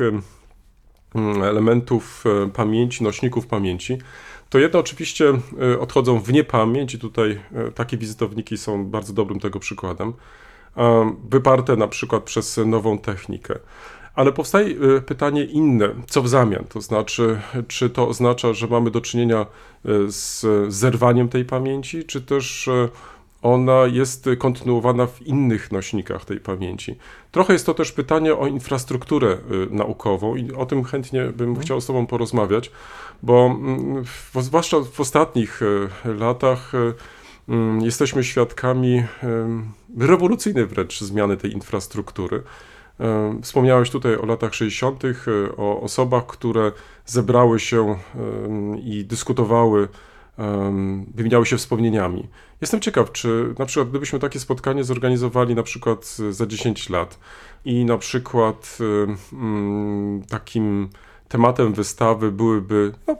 [1.16, 3.98] mm, elementów e, pamięci, nośników pamięci,
[4.50, 9.40] to jedne oczywiście e, odchodzą w niepamięć i tutaj e, takie wizytowniki są bardzo dobrym
[9.40, 10.14] tego przykładem,
[11.30, 13.60] wyparte na przykład przez nową technikę.
[14.18, 16.64] Ale powstaje e, pytanie inne, co w zamian?
[16.70, 19.46] To znaczy, czy to oznacza, że mamy do czynienia e,
[20.08, 22.90] z zerwaniem tej pamięci, czy też e,
[23.42, 26.96] ona jest kontynuowana w innych nośnikach tej pamięci.
[27.32, 29.38] Trochę jest to też pytanie o infrastrukturę
[29.70, 32.72] naukową i o tym chętnie bym chciał z Tobą porozmawiać,
[33.24, 35.62] bo mm, w, zwłaszcza w ostatnich
[36.06, 36.72] latach
[37.50, 39.04] mm, jesteśmy świadkami
[39.98, 42.44] rewolucyjnej wręcz zmiany tej infrastruktury.
[43.00, 45.16] Y, Wspomniałeś tutaj o latach 60., y,
[45.58, 46.72] o osobach, które
[47.06, 47.98] zebrały się y,
[48.80, 49.88] i dyskutowały,
[51.16, 52.28] wymieniały się wspomnieniami.
[52.62, 57.20] Jestem ciekaw, czy na przykład gdybyśmy takie spotkanie zorganizowali na przykład za 10 lat
[57.66, 58.78] i na przykład
[60.30, 60.90] takim
[61.28, 63.16] tematem wystawy byłyby, no,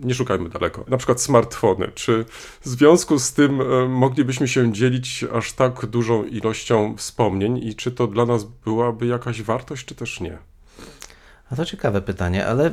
[0.00, 1.88] nie szukajmy daleko, na przykład smartfony.
[1.94, 2.24] Czy
[2.60, 7.92] w związku z tym e, moglibyśmy się dzielić aż tak dużą ilością wspomnień i czy
[7.92, 10.38] to dla nas byłaby jakaś wartość, czy też nie?
[11.50, 12.72] A to ciekawe pytanie, ale y,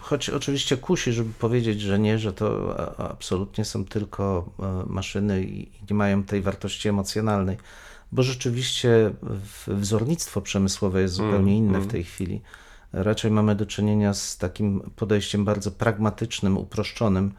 [0.00, 2.76] choć oczywiście kusi, żeby powiedzieć, że nie, że to
[3.10, 7.56] absolutnie są tylko e, maszyny i nie mają tej wartości emocjonalnej,
[8.12, 9.10] bo rzeczywiście
[9.66, 12.40] wzornictwo przemysłowe jest zupełnie inne w tej chwili.
[12.92, 17.32] Raczej mamy do czynienia z takim podejściem bardzo pragmatycznym, uproszczonym,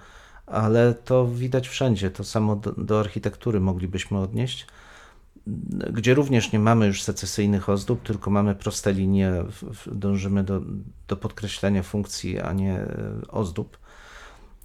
[0.46, 2.12] ale to widać wszędzie.
[2.12, 4.68] To samo do, do architektury moglibyśmy odnieść
[5.94, 9.34] gdzie również nie mamy już secesyjnych ozdób, tylko mamy proste linie,
[9.86, 10.62] dążymy do,
[11.08, 12.88] do podkreślenia funkcji, a nie e,
[13.28, 13.78] ozdób.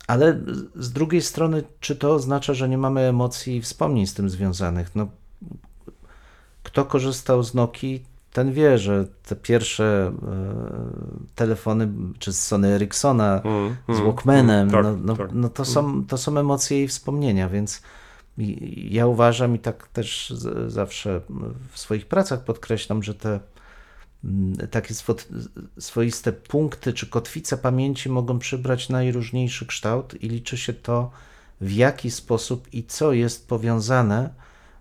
[0.07, 0.41] Ale
[0.75, 4.95] z drugiej strony, czy to oznacza, że nie mamy emocji i wspomnień z tym związanych?
[4.95, 5.09] No,
[6.63, 8.05] kto korzystał z Nokii,
[8.37, 14.69] ten wie, że te pierwsze e, telefony, czy z Sony Ericssona, Mm, z mm, Walkmanem,
[14.69, 15.31] mm, tak, no, no, tak.
[15.33, 17.83] no to, są, to są emocje i wspomnienia, więc
[18.77, 21.21] ja uważam i tak też z, zawsze
[21.73, 23.41] w swoich pracach podkreślam, że te
[24.25, 25.27] mm, takie swo-
[25.79, 31.11] swoiste punkty czy kotwice pamięci mogą przybrać najróżniejszy kształt i liczy się to,
[31.61, 34.31] w jaki sposób i co jest powiązane,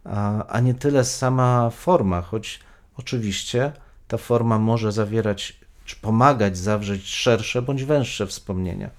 [0.03, 2.64] a, a nie tyle sama forma, choć
[2.97, 3.71] oczywiście
[4.07, 8.89] ta forma może zawierać czy pomagać zawrzeć szersze bądź węższe wspomnienia.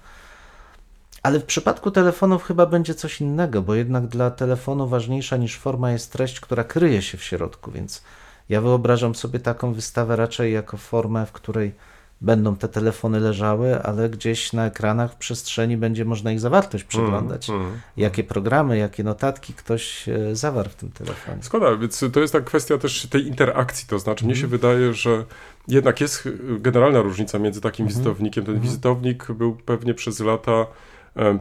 [1.23, 5.91] Ale w przypadku telefonów chyba będzie coś innego, bo jednak dla telefonu ważniejsza niż forma
[5.91, 8.03] jest treść, która kryje się w środku, więc
[8.49, 11.73] ja wyobrażam sobie taką wystawę raczej jako formę, w której
[12.21, 17.49] będą te telefony leżały, ale gdzieś na ekranach w przestrzeni będzie można ich zawartość przeglądać.
[17.49, 17.79] Mm, mm.
[17.97, 21.37] Jakie programy, jakie notatki ktoś e, zawarł w tym telefonie.
[21.41, 24.41] Zgoda, więc to jest ta kwestia też tej interakcji, to znaczy mnie Mhm.
[24.41, 25.25] się wydaje, że
[25.67, 27.97] jednak jest generalna różnica między takim Mhm.
[27.97, 28.45] wizytownikiem.
[28.45, 30.65] Ten wizytownik był pewnie przez lata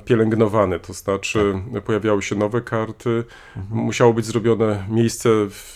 [0.04, 1.82] pielęgnowany, to znaczy Tak.
[1.84, 3.24] pojawiały się nowe karty,
[3.56, 3.80] Mhm.
[3.80, 5.74] musiało być zrobione miejsce, w,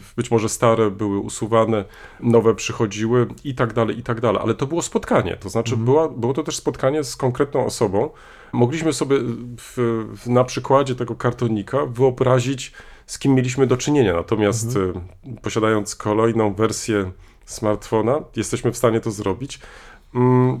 [0.00, 1.84] w, być może stare były usuwane,
[2.20, 5.84] nowe przychodziły i tak dalej, i tak dalej, ale to było spotkanie, to znaczy Mhm.
[5.84, 8.10] była, było to też spotkanie z konkretną osobą.
[8.52, 9.16] Mogliśmy sobie
[9.60, 12.72] w, na przykładzie tego kartonika wyobrazić,
[13.06, 14.14] z kim mieliśmy do czynienia.
[14.14, 15.04] Natomiast Mhm.
[15.38, 17.10] y, posiadając kolejną wersję
[17.44, 19.60] smartfona, jesteśmy w stanie to zrobić.
[20.14, 20.60] Mm,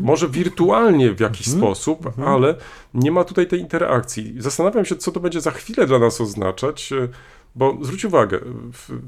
[0.00, 1.58] może wirtualnie w jakiś Mhm.
[1.64, 2.54] sposób, ale
[2.94, 4.34] nie ma tutaj tej interakcji.
[4.38, 7.08] Zastanawiam się, co to będzie za chwilę dla nas oznaczać, y,
[7.54, 8.38] bo zwróć uwagę,
[8.72, 8.98] w-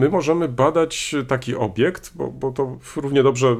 [0.00, 3.56] my możemy badać taki obiekt, bo, bo to równie dobrze,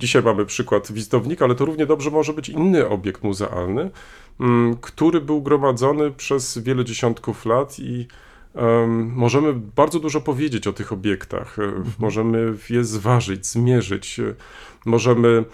[0.00, 3.90] dzisiaj mamy przykład wizytownika, ale to równie dobrze może być inny obiekt muzealny,
[4.40, 8.06] mm, który był gromadzony przez wiele dziesiątków lat i
[8.54, 11.58] em, możemy bardzo dużo powiedzieć o tych obiektach.
[11.58, 11.62] E,
[11.98, 14.20] Możemy je zważyć, zmierzyć.
[14.86, 15.44] E, Możemy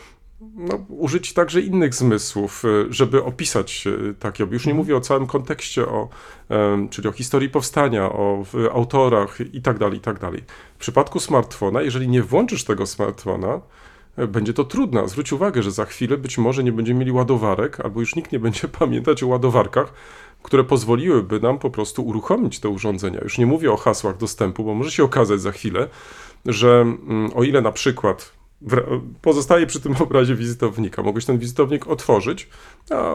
[0.54, 4.46] no, użyć także innych zmysłów, e, żeby opisać e, takie.
[4.50, 6.08] Już nie mówię o całym kontekście, o,
[6.48, 10.42] em, czyli o historii powstania, o autorach i tak dalej, i tak dalej.
[10.76, 13.60] W przypadku smartfona, jeżeli nie włączysz tego smartfona,
[14.16, 15.08] e, będzie to trudne.
[15.08, 18.38] Zwróć uwagę, że za chwilę być może nie będziemy mieli ładowarek, albo już nikt nie
[18.38, 19.92] będzie pamiętać o ładowarkach,
[20.42, 23.20] które pozwoliłyby nam po prostu uruchomić te urządzenia.
[23.22, 25.88] Już nie mówię o hasłach dostępu, bo może się okazać za chwilę,
[26.46, 28.41] że mm, o ile na przykład
[29.22, 32.48] pozostaje przy tym obrazie wizytownika, mogłeś ten wizytownik otworzyć,
[32.90, 33.14] a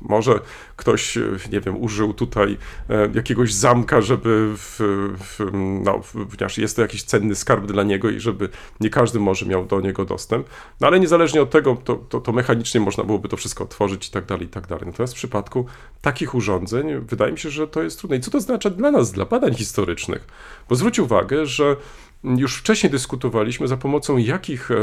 [0.00, 0.40] może
[0.76, 1.22] ktoś, e,
[1.52, 2.56] nie wiem, użył tutaj
[2.90, 4.76] e, jakiegoś zamka, żeby, w,
[5.18, 5.50] w,
[5.84, 8.48] no, ponieważ jest to jakiś cenny skarb dla niego i żeby
[8.80, 10.46] nie każdy może miał do niego dostęp,
[10.80, 14.10] no ale niezależnie od tego, to, to, to mechanicznie można byłoby to wszystko otworzyć i
[14.10, 14.86] tak dalej, i tak dalej.
[14.86, 15.66] Natomiast w przypadku
[16.00, 18.16] takich urządzeń wydaje mi się, że to jest trudne.
[18.16, 20.26] I co to oznacza dla nas, dla badań historycznych?
[20.68, 21.76] Bo zwróć uwagę, że
[22.24, 24.74] już wcześniej dyskutowaliśmy, za pomocą jakich e,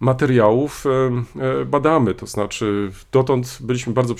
[0.00, 0.90] materiałów e,
[1.60, 2.14] e, badamy.
[2.14, 4.14] To znaczy, dotąd byliśmy bardzo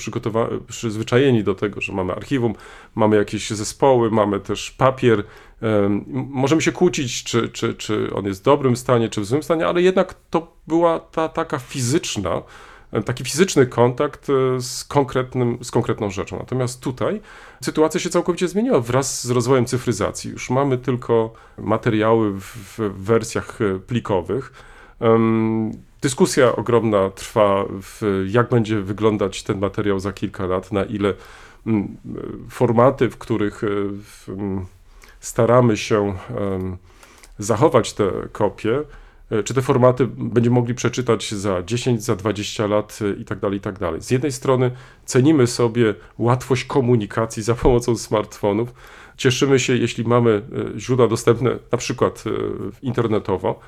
[0.67, 2.53] przyzwyczajeni do tego, że mamy archiwum,
[2.95, 5.23] mamy jakieś zespoły, mamy też papier.
[6.29, 9.67] Możemy się kłócić, czy, czy, czy on jest w dobrym stanie, czy w złym stanie,
[9.67, 12.41] ale jednak to była ta taka fizyczna
[13.05, 16.39] taki fizyczny kontakt e, z, konkretnym, z konkretną rzeczą.
[16.39, 17.21] Natomiast tutaj
[17.63, 20.31] sytuacja się całkowicie zmieniła wraz z rozwojem cyfryzacji.
[20.31, 24.53] Już mamy tylko materiały w, wersjach e, plikowych.
[26.01, 31.13] Dyskusja ogromna trwa, w, jak będzie wyglądać ten materiał za kilka lat, na ile
[32.49, 33.67] formaty, w których e,
[35.19, 36.15] staramy się
[37.39, 38.83] zachować te kopie,
[39.45, 43.57] czy te formaty będziemy mogli przeczytać za 10, za 20 lat e, i tak dalej,
[43.57, 44.01] i tak dalej.
[44.01, 44.71] Z jednej strony
[45.05, 48.73] cenimy sobie łatwość komunikacji za pomocą smartfonów.
[49.17, 50.41] Cieszymy się, jeśli mamy
[50.75, 52.29] e, źródła dostępne na przykład e,
[52.81, 53.59] internetowo,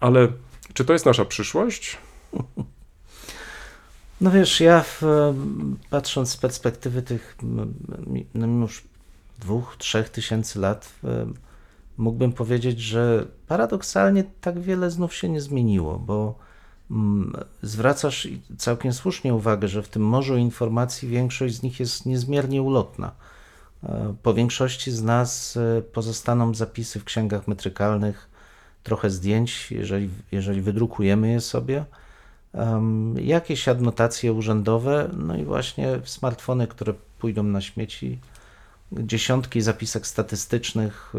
[0.00, 0.28] ale
[0.74, 1.96] czy to jest nasza przyszłość?
[4.20, 5.02] No wiesz, ja w,
[5.90, 7.36] patrząc z perspektywy tych
[8.34, 8.82] no już
[9.38, 10.92] dwóch, trzech tysięcy lat,
[11.98, 16.34] mógłbym powiedzieć, że paradoksalnie tak wiele znów się nie zmieniło, bo
[16.90, 17.32] mm,
[17.62, 23.12] zwracasz całkiem słusznie uwagę, że w tym morzu informacji większość z nich jest niezmiernie ulotna.
[23.84, 28.28] E, Po większości z nas e, pozostaną zapisy w księgach metrykalnych,
[28.82, 31.84] trochę zdjęć, jeżeli, jeżeli wydrukujemy je sobie
[33.16, 38.18] jakieś adnotacje urzędowe, no i właśnie smartfony, które pójdą na śmieci,
[38.92, 41.12] dziesiątki zapisek statystycznych.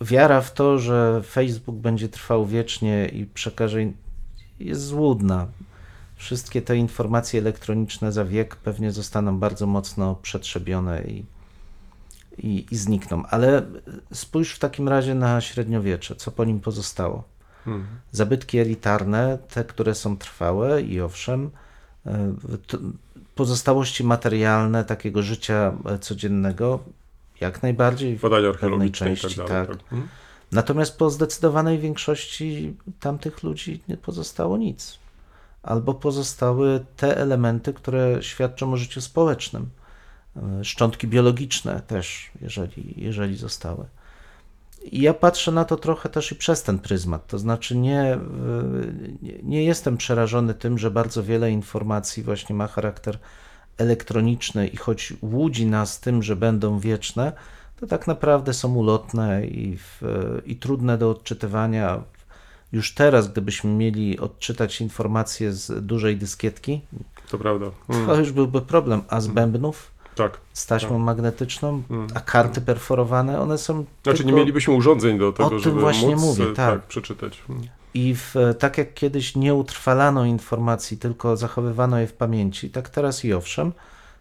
[0.00, 3.78] Wiara w to, że Facebook będzie trwał wiecznie i przekaże,
[4.60, 5.46] jest złudna.
[6.16, 11.24] Wszystkie te informacje elektroniczne za wiek pewnie zostaną bardzo mocno przetrzebione i,
[12.38, 13.26] i, i znikną.
[13.26, 13.62] Ale
[14.12, 17.24] spójrz w takim razie na średniowiecze, co po nim pozostało
[18.12, 21.50] zabytki elitarne, te, które są trwałe i owszem,
[22.06, 22.34] e,
[23.34, 26.80] pozostałości materialne takiego życia e, codziennego,
[27.40, 29.52] jak najbardziej w Badania archeologiczne i tak części, dalej.
[29.52, 29.68] tak.
[29.68, 29.82] tak.
[29.82, 30.08] Mhm.
[30.52, 34.98] Natomiast po zdecydowanej większości tamtych ludzi nie pozostało nic.
[35.62, 39.70] Albo pozostały te elementy, które świadczą o życiu społecznym.
[40.36, 43.84] E, Szczątki biologiczne też, jeżeli, jeżeli zostały.
[44.84, 47.26] I ja patrzę na to trochę też i przez ten pryzmat.
[47.26, 48.20] To znaczy, nie, e,
[49.22, 53.18] nie, nie jestem przerażony tym, że bardzo wiele informacji właśnie ma charakter
[53.78, 57.32] elektroniczny i choć łudzi nas tym, że będą wieczne,
[57.80, 60.02] to tak naprawdę są ulotne i, w,
[60.46, 62.02] i trudne do odczytywania.
[62.72, 66.80] Już teraz, gdybyśmy mieli odczytać informacje z dużej dyskietki,
[67.30, 67.66] To prawda.
[67.88, 68.06] Mhm.
[68.06, 69.02] to już byłby problem.
[69.08, 70.40] A z bębnów, Tak.
[70.52, 70.98] z taśmą Tak.
[70.98, 72.06] magnetyczną, Mm.
[72.14, 73.84] a karty perforowane, one są.
[74.02, 74.32] Znaczy tylko...
[74.32, 76.82] nie mielibyśmy urządzeń do tego, tym żeby właśnie móc mówię, e, tak.
[76.82, 77.42] przeczytać.
[77.94, 78.06] Mhm.
[78.06, 83.24] I w, tak jak kiedyś nie utrwalano informacji, tylko zachowywano je w pamięci, tak teraz
[83.24, 83.72] i owszem,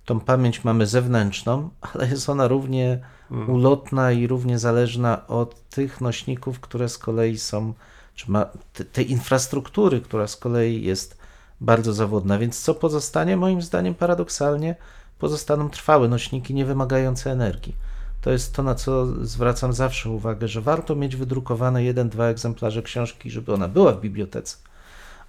[0.06, 3.00] tą pamięć mamy zewnętrzną, ale jest ona równie
[3.48, 7.74] ulotna i równie zależna od tych nośników, które z kolei są,
[8.16, 11.18] czy ma te- tej infrastruktury, która z kolei jest
[11.62, 12.38] bardzo zawodna.
[12.38, 13.38] Więc co pozostanie?
[13.38, 14.76] Moim zdaniem paradoksalnie
[15.20, 17.76] pozostaną trwałe nośniki niewymagające energii.
[18.24, 22.82] To jest to, na co zwracam zawsze uwagę, że warto mieć wydrukowane jeden, dwa egzemplarze
[22.82, 24.58] książki, żeby ona była w bibliotece,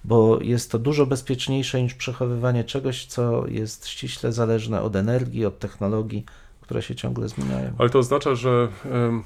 [0.03, 5.59] bo jest to dużo bezpieczniejsze niż przechowywanie czegoś, co jest ściśle zależne od energii, od
[5.59, 6.25] technologii,
[6.61, 7.73] które się ciągle zmieniają.
[7.77, 8.67] Ale to oznacza, że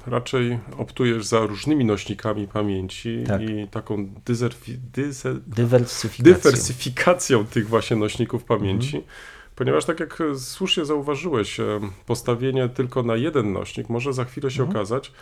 [0.06, 3.42] raczej optujesz za różnymi nośnikami pamięci Tak.
[3.42, 6.34] i taką dyzerfi, dyzer, Dywersyfikacja.
[6.34, 8.96] dywersyfikacją tych właśnie nośników pamięci.
[8.96, 9.14] Mhm.
[9.60, 11.66] Ponieważ tak jak e, słusznie zauważyłeś, em,
[12.06, 14.76] postawienie tylko na jeden nośnik może za chwilę się Mhm.
[14.76, 15.12] okazać,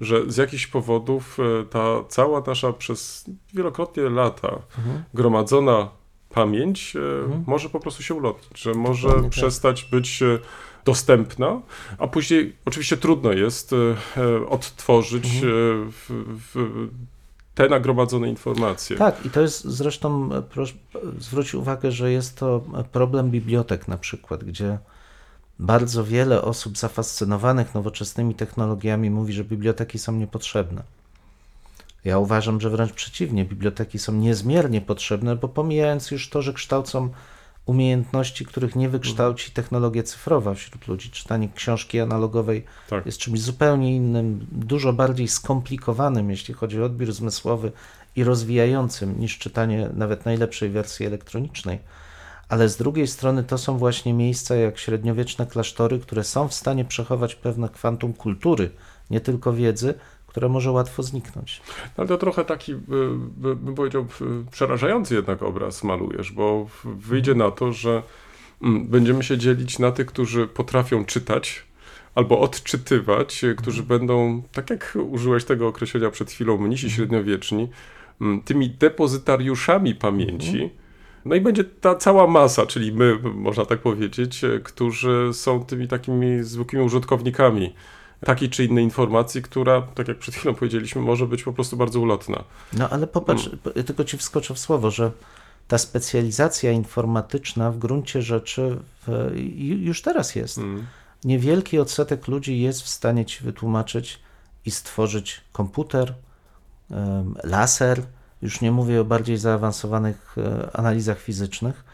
[0.00, 5.04] że z jakichś powodów e, ta cała nasza przez wielokrotnie lata Mhm.
[5.14, 5.88] gromadzona
[6.30, 7.44] pamięć e, Mhm.
[7.46, 9.38] może po prostu się ulotnić, że może Dokładnie tak.
[9.38, 10.38] przestać być e,
[10.84, 11.60] dostępna,
[11.98, 13.76] a później oczywiście trudno jest e,
[14.22, 15.52] e, odtworzyć Mhm.
[15.52, 16.88] e, w, w,
[17.58, 18.96] te nagromadzone informacje.
[18.96, 20.74] Tak, i to jest zresztą, proszę,
[21.18, 24.78] zwróć uwagę, że jest to problem bibliotek na przykład, gdzie
[25.58, 30.82] bardzo wiele osób zafascynowanych nowoczesnymi technologiami mówi, że biblioteki są niepotrzebne.
[32.04, 37.08] Ja uważam, że wręcz przeciwnie, biblioteki są niezmiernie potrzebne, bo pomijając już to, że kształcą
[37.68, 43.06] umiejętności, których nie wykształci technologia cyfrowa wśród ludzi, czytanie książki analogowej Tak.
[43.06, 47.72] jest czymś zupełnie innym, dużo bardziej skomplikowanym, jeśli chodzi o odbiór zmysłowy
[48.16, 51.78] i rozwijającym niż czytanie nawet najlepszej wersji elektronicznej.
[52.48, 56.84] Ale z drugiej strony to są właśnie miejsca jak średniowieczne klasztory, które są w stanie
[56.84, 58.70] przechować pewne kwantum kultury,
[59.10, 59.94] nie tylko wiedzy,
[60.28, 61.62] które może łatwo zniknąć.
[61.96, 62.76] Ale to trochę taki, y,
[63.36, 64.06] by- bym powiedział,
[64.50, 68.02] przerażający jednak obraz malujesz, bo wyjdzie na to, że
[68.62, 71.66] mm, będziemy się dzielić na tych, którzy potrafią czytać
[72.14, 77.68] albo odczytywać, y, którzy będą, tak jak użyłeś tego określenia przed chwilą, mnisi średniowieczni,
[78.20, 80.70] mm, tymi depozytariuszami pamięci.
[81.24, 85.88] No i będzie ta cała masa, czyli my, można tak powiedzieć, e, którzy są tymi
[85.88, 87.74] takimi zwykłymi użytkownikami
[88.24, 92.00] takiej czy innej informacji, która, tak jak przed chwilą powiedzieliśmy, może być po prostu bardzo
[92.00, 92.44] ulotna.
[92.72, 93.58] No ale popatrz, Mm.
[93.58, 95.10] po- tylko ci wskoczę w słowo, że
[95.68, 100.58] ta specjalizacja informatyczna w gruncie rzeczy w, ju- już teraz jest.
[100.58, 100.86] Mm.
[101.24, 104.18] Niewielki odsetek ludzi jest w stanie ci wytłumaczyć
[104.66, 106.14] i stworzyć komputer,
[107.44, 108.02] laser,
[108.42, 111.84] już nie mówię o bardziej zaawansowanych e, analizach fizycznych.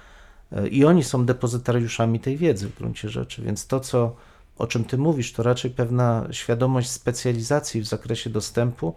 [0.52, 4.16] E, I oni są depozytariuszami tej wiedzy w gruncie rzeczy, więc to, co,
[4.58, 8.94] o czym ty mówisz, to raczej pewna świadomość specjalizacji w zakresie dostępu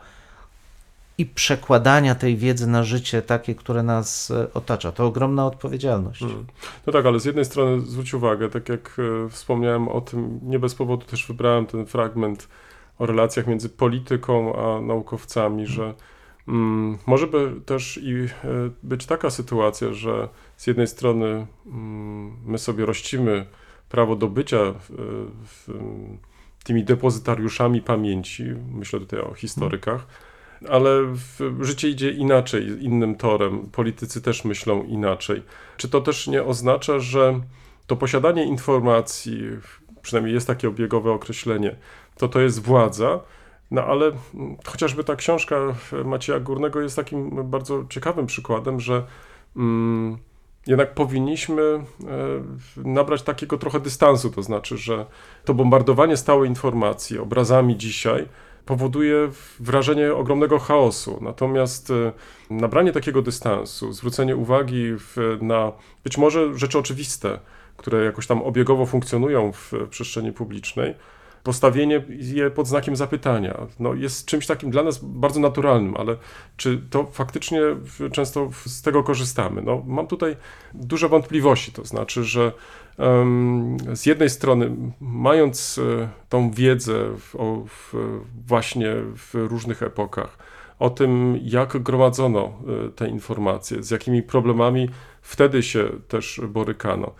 [1.17, 4.91] i przekładania tej wiedzy na życie takie, które nas e, otacza.
[4.91, 6.21] To ogromna odpowiedzialność.
[6.21, 6.45] Mm.
[6.87, 10.59] No tak, ale z jednej strony zwróć uwagę, tak jak e, wspomniałem o tym, nie
[10.59, 12.47] bez powodu też wybrałem ten fragment
[12.99, 15.93] o relacjach między polityką a naukowcami, że
[16.47, 18.27] mm, może by też i e,
[18.83, 23.45] być taka sytuacja, że z jednej strony mm, my sobie rościmy
[23.89, 24.89] prawo do bycia w,
[25.45, 25.73] w,
[26.63, 30.07] tymi depozytariuszami pamięci, myślę tutaj o historykach,
[30.69, 31.15] ale
[31.61, 33.69] życie idzie inaczej, innym torem.
[33.71, 35.43] Politycy też myślą inaczej.
[35.77, 37.39] Czy to też nie oznacza, że
[37.87, 39.41] to posiadanie informacji,
[40.01, 41.75] przynajmniej jest takie obiegowe określenie,
[42.17, 43.19] to to jest władza,
[43.71, 44.11] no ale
[44.65, 45.55] chociażby ta książka
[46.05, 49.03] Macieja Górnego jest takim bardzo ciekawym przykładem, że
[49.55, 50.17] mm,
[50.67, 51.83] jednak powinniśmy e,
[52.75, 55.05] nabrać takiego trochę dystansu, to znaczy, że
[55.45, 58.27] to bombardowanie stałej informacji obrazami dzisiaj
[58.65, 61.19] powoduje wrażenie ogromnego chaosu.
[61.21, 62.11] Natomiast e,
[62.49, 64.85] nabranie takiego dystansu, zwrócenie uwagi
[65.41, 65.71] na
[66.03, 67.39] być może rzeczy oczywiste,
[67.77, 70.93] które jakoś tam obiegowo funkcjonują w przestrzeni publicznej,
[71.47, 76.17] postawienie je pod znakiem zapytania no jest czymś takim dla nas bardzo naturalnym, ale
[76.57, 77.61] czy to faktycznie
[78.11, 79.61] często z tego korzystamy?
[79.61, 80.35] No, mam tutaj
[80.73, 82.51] duże wątpliwości, to znaczy, że
[82.97, 84.71] em, z jednej strony,
[85.01, 87.93] mając e, tą wiedzę w, o, w,
[88.47, 90.37] właśnie w różnych epokach,
[90.79, 92.43] o tym, jak gromadzono
[92.87, 94.89] e, te informacje, z jakimi problemami
[95.21, 97.11] wtedy się też borykano,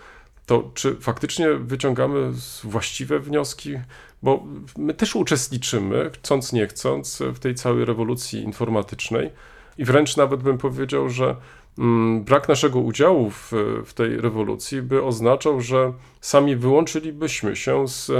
[0.47, 2.31] to czy faktycznie wyciągamy
[2.63, 3.79] właściwe wnioski?
[4.23, 4.43] Bo
[4.77, 9.31] my też uczestniczymy, chcąc nie chcąc, w tej całej rewolucji informatycznej
[9.77, 11.35] i wręcz nawet bym powiedział, że
[11.77, 13.51] mm, brak naszego udziału w,
[13.85, 18.11] w tej rewolucji by oznaczał, że sami wyłączylibyśmy się z,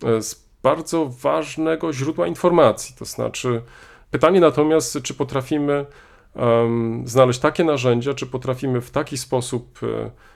[0.00, 2.94] z bardzo ważnego źródła informacji.
[2.98, 3.62] To znaczy,
[4.10, 5.86] pytanie natomiast, czy potrafimy
[6.34, 10.31] em, znaleźć takie narzędzia, czy potrafimy w taki sposób a,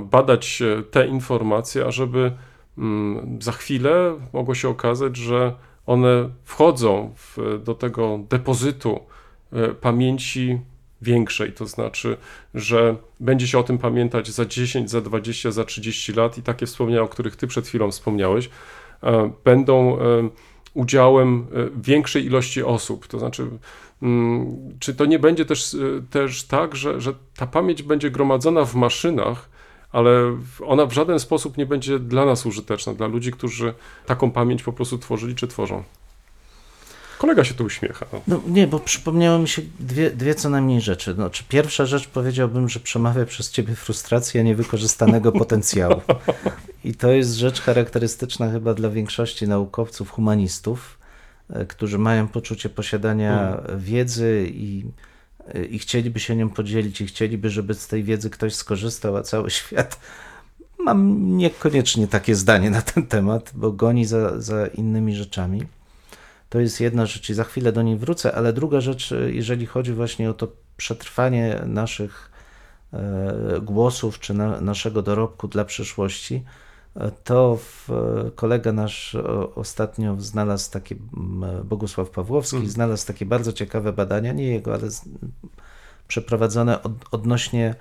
[0.00, 2.32] badać e, te informacje, ażeby
[2.78, 5.54] mm, za chwilę mogło się okazać, że
[5.86, 9.00] one wchodzą w, do tego depozytu
[9.52, 10.58] e, pamięci
[11.02, 12.16] większej, to znaczy,
[12.54, 16.66] że będzie się o tym pamiętać za 10, za 20, za 30 lat i takie
[16.66, 18.50] wspomnienia, o których ty przed chwilą wspomniałeś,
[19.02, 20.28] e, będą e,
[20.74, 23.06] udziałem e, większej ilości osób.
[23.06, 23.46] To znaczy,
[24.02, 25.78] mm, czy to nie będzie też, e,
[26.10, 29.53] też tak, że, że ta pamięć będzie gromadzona w maszynach,
[29.94, 30.36] ale
[30.66, 33.74] ona w żaden sposób nie będzie dla nas użyteczna, dla ludzi, którzy
[34.06, 35.82] taką pamięć po prostu tworzyli czy tworzą.
[37.18, 38.06] Kolega się tu uśmiecha.
[38.12, 38.20] No.
[38.28, 41.14] No nie, bo przypomniało mi się dwie, dwie co najmniej rzeczy.
[41.18, 46.00] No, czy pierwsza rzecz powiedziałbym, że przemawia przez ciebie frustracja niewykorzystanego potencjału.
[46.84, 50.98] I to jest rzecz charakterystyczna chyba dla większości naukowców, humanistów,
[51.50, 54.84] e, którzy mają poczucie posiadania wiedzy i,
[55.70, 59.50] i chcieliby się nią podzielić i chcieliby, żeby z tej wiedzy ktoś skorzystał, a cały
[59.60, 60.00] świat
[60.78, 65.62] mam niekoniecznie takie zdanie na ten temat, bo goni za, za innymi rzeczami.
[66.48, 69.92] To jest jedna rzecz i za chwilę do niej wrócę, ale druga rzecz, jeżeli chodzi
[69.92, 72.30] właśnie o to przetrwanie naszych
[72.92, 76.44] e, głosów czy na, naszego dorobku dla przyszłości,
[77.24, 80.96] to e, kolega nasz o, ostatnio znalazł takie,
[81.64, 82.72] Bogusław Pawłowski, Mhm.
[82.72, 84.88] znalazł takie bardzo ciekawe badania, nie jego, ale
[86.08, 87.74] przeprowadzone od, odnośnie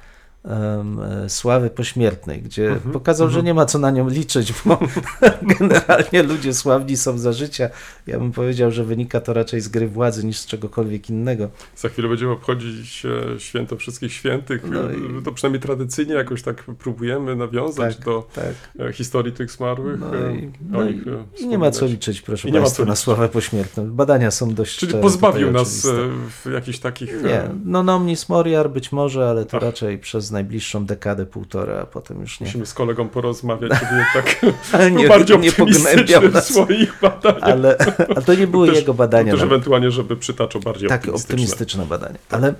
[0.45, 4.79] e, sławy pośmiertnej, gdzie Mhm, pokazał, że nie ma co na nią liczyć, bo
[5.59, 7.69] generalnie ludzie sławni są za życia.
[8.07, 11.49] Ja bym powiedział, że wynika to raczej z gry władzy niż z czegokolwiek innego.
[11.75, 14.63] Za chwilę będziemy obchodzić e, święto wszystkich świętych.
[14.71, 18.45] No i- To przynajmniej tradycyjnie jakoś tak próbujemy nawiązać Tak, do tak.
[18.89, 19.99] e, historii tych zmarłych.
[19.99, 21.01] No i, no i,
[21.43, 23.91] i nie ma co liczyć, proszę nie Państwa, na sławę pośmiertną.
[23.91, 26.49] Badania są dość Czyli pozbawił nas oczywiste.
[26.49, 27.23] w jakichś takich...
[27.23, 29.63] Nie, no nomnis moriar być może, ale to Ach.
[29.63, 32.45] raczej przez najbliższą dekadę, półtora, a potem już nie.
[32.45, 34.55] Musimy z kolegą porozmawiać, żeby jednak
[34.89, 36.47] był nie, bardziej nie pognębiał nas.
[36.47, 37.43] swoich badaniach.
[37.43, 37.77] Ale,
[38.09, 39.31] ale to nie były Też- jego badania.
[39.31, 39.47] Też no.
[39.47, 41.33] ewentualnie, żeby przytaczał bardziej takie optymistyczne.
[41.35, 42.17] optymistyczne badania.
[42.29, 42.53] Ale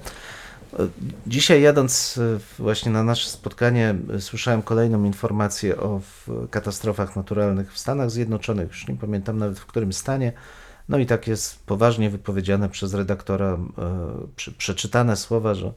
[1.28, 6.01] Dzisiaj jadąc e, właśnie na nasze spotkanie, e, słyszałem kolejną informację o
[6.49, 8.67] katastrofach naturalnych w Stanach Zjednoczonych.
[8.67, 10.34] Już nie pamiętam nawet w którym stanie.
[10.89, 13.57] No i tak jest poważnie wypowiedziane przez redaktora,
[14.47, 15.74] e, przeczytane słowa, że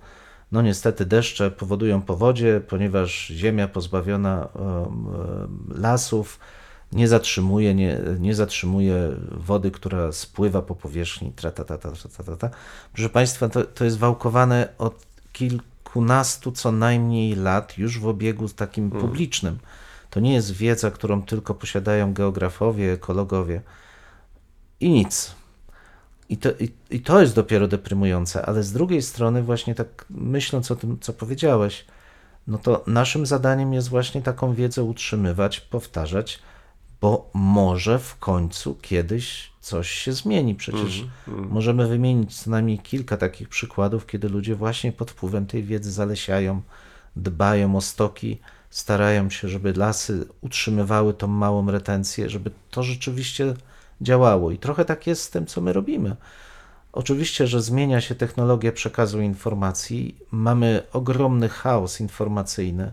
[0.53, 4.49] no niestety deszcze powodują powodzie, ponieważ ziemia pozbawiona
[5.69, 6.39] lasów
[6.93, 11.33] nie zatrzymuje, nie, nie zatrzymuje wody, która spływa po powierzchni.
[11.33, 12.51] Tra, ta, ta, ta, ta, ta, ta, ta.
[12.93, 18.91] Proszę Państwa, to, to jest wałkowane od kilkunastu co najmniej lat już w obiegu takim
[18.91, 19.59] publicznym.
[20.11, 23.63] To nie jest wiedza, którą tylko posiadają geografowie, ekologowie
[24.81, 25.35] i nic.
[26.29, 30.71] I to, i, I to jest dopiero deprymujące, ale z drugiej strony, właśnie tak myśląc
[30.71, 31.85] o tym, co powiedziałeś,
[32.47, 36.39] no to naszym zadaniem jest właśnie taką wiedzę utrzymywać, powtarzać,
[37.01, 40.55] bo może w końcu kiedyś coś się zmieni.
[40.55, 45.93] Przecież możemy wymienić co najmniej kilka takich przykładów, kiedy ludzie właśnie pod wpływem tej wiedzy
[45.93, 46.63] zalesiają,
[47.17, 48.39] dbają o stoki,
[48.71, 53.55] starają się, żeby lasy utrzymywały tą małą retencję, żeby to rzeczywiście
[54.01, 54.51] działało.
[54.51, 56.17] I trochę tak jest z tym, co my robimy.
[56.93, 62.93] Oczywiście, że zmienia się technologia przekazu informacji, mamy ogromny chaos informacyjny,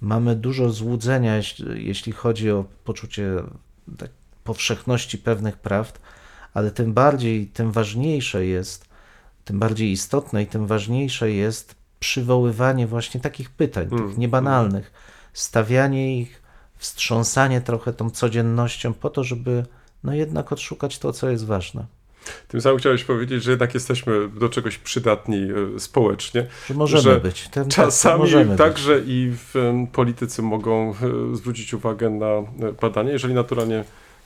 [0.00, 1.36] mamy dużo złudzenia,
[1.74, 3.34] jeśli, chodzi o poczucie
[3.98, 4.10] tak,
[4.44, 6.00] powszechności pewnych prawd,
[6.54, 8.88] ale tym bardziej, tym ważniejsze jest,
[9.44, 14.92] tym bardziej istotne i tym ważniejsze jest przywoływanie właśnie takich pytań, tych niebanalnych,
[15.32, 16.42] stawianie ich,
[16.76, 19.66] wstrząsanie trochę tą codziennością po to, żeby
[20.04, 21.86] no jednak odszukać to, co jest ważne.
[22.48, 26.46] Tym samym chciałeś powiedzieć, że jednak jesteśmy do czegoś przydatni e, społecznie.
[26.66, 27.48] Że możemy że być.
[27.48, 28.58] Tym, Czasami możemy być.
[28.58, 32.44] także i w, em, politycy mogą e, zwrócić uwagę na e,
[32.80, 33.84] badania, jeżeli naturalnie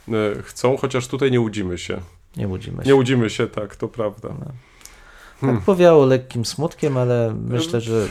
[0.08, 2.00] e, chcą, chociaż tutaj nie łudzimy się.
[2.36, 2.88] Nie łudzimy się.
[2.88, 4.28] Nie łudzimy się, tak, to prawda.
[4.28, 8.08] Tak powiało lekkim smutkiem, ale myślę, że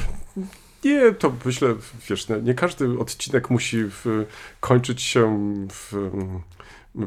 [0.84, 1.76] Nie, to myślę,
[2.09, 4.26] wiesz, nie, nie każdy odcinek musi w,
[4.59, 6.11] kończyć się w,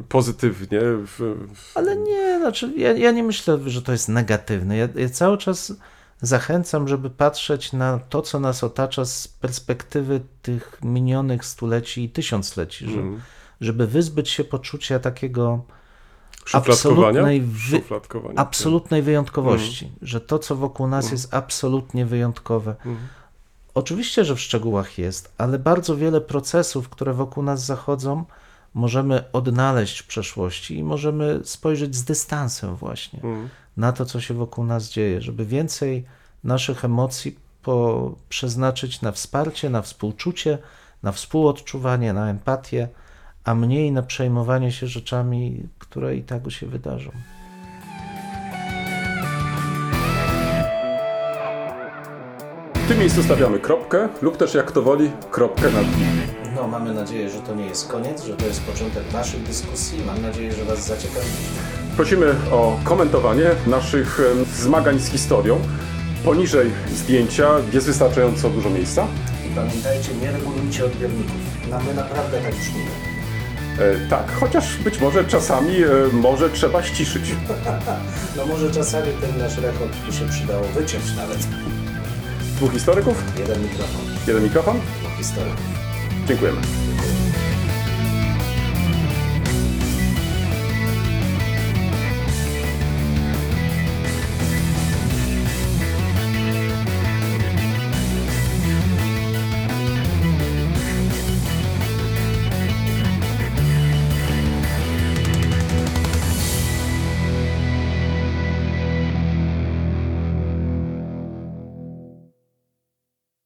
[0.09, 0.79] pozytywnie.
[0.81, 1.17] W,
[1.55, 4.77] w, Ale nie, znaczy ja, ja nie myślę, że to jest negatywne.
[4.77, 5.73] Ja, ja cały czas
[6.21, 12.85] zachęcam, żeby patrzeć na to, co nas otacza z perspektywy tych minionych stuleci i tysiącleci,
[12.85, 13.21] że, Mm.
[13.61, 15.63] żeby wyzbyć się poczucia takiego
[16.53, 17.81] absolutnej, wy,
[18.35, 22.75] absolutnej wyjątkowości, że to, co wokół nas jest absolutnie wyjątkowe.
[22.85, 22.97] Mm.
[23.73, 28.25] Oczywiście, że w szczegółach jest, ale bardzo wiele procesów, które wokół nas zachodzą,
[28.77, 33.49] możemy odnaleźć w przeszłości i możemy spojrzeć z dystansem właśnie Mm.
[33.77, 36.05] na to, co się wokół nas dzieje, żeby więcej
[36.43, 40.57] naszych emocji po, przeznaczyć na wsparcie, na współczucie,
[41.03, 42.87] na współodczuwanie, na empatię,
[43.43, 47.11] a mniej na przejmowanie się rzeczami, które i tak się wydarzą.
[52.75, 56.46] W tym miejscu stawiamy kropkę lub też jak to woli, kropkę nad i.
[56.67, 59.99] No, mamy nadzieję, że to nie jest koniec, że to jest początek naszych dyskusji.
[60.05, 61.57] Mam nadzieję, że Was zaciekawiliśmy.
[61.95, 64.21] Prosimy o komentowanie naszych
[64.55, 65.59] zmagań z historią.
[66.25, 69.07] Poniżej zdjęcia jest wystarczająco dużo miejsca.
[69.51, 71.35] I pamiętajcie, nie regulujcie odbiorników.
[71.69, 72.89] No, my naprawdę tak brzmimy.
[73.79, 77.23] E, tak, chociaż być może czasami e, może trzeba ściszyć.
[78.37, 81.37] No może czasami ten nasz rekord by się przydało wyciąć nawet.
[82.55, 84.79] Dwóch historyków, Jeden mikrofon, jeden mikrofon.
[85.01, 85.76] dwóch historyków.
[86.27, 86.86] 最贵了。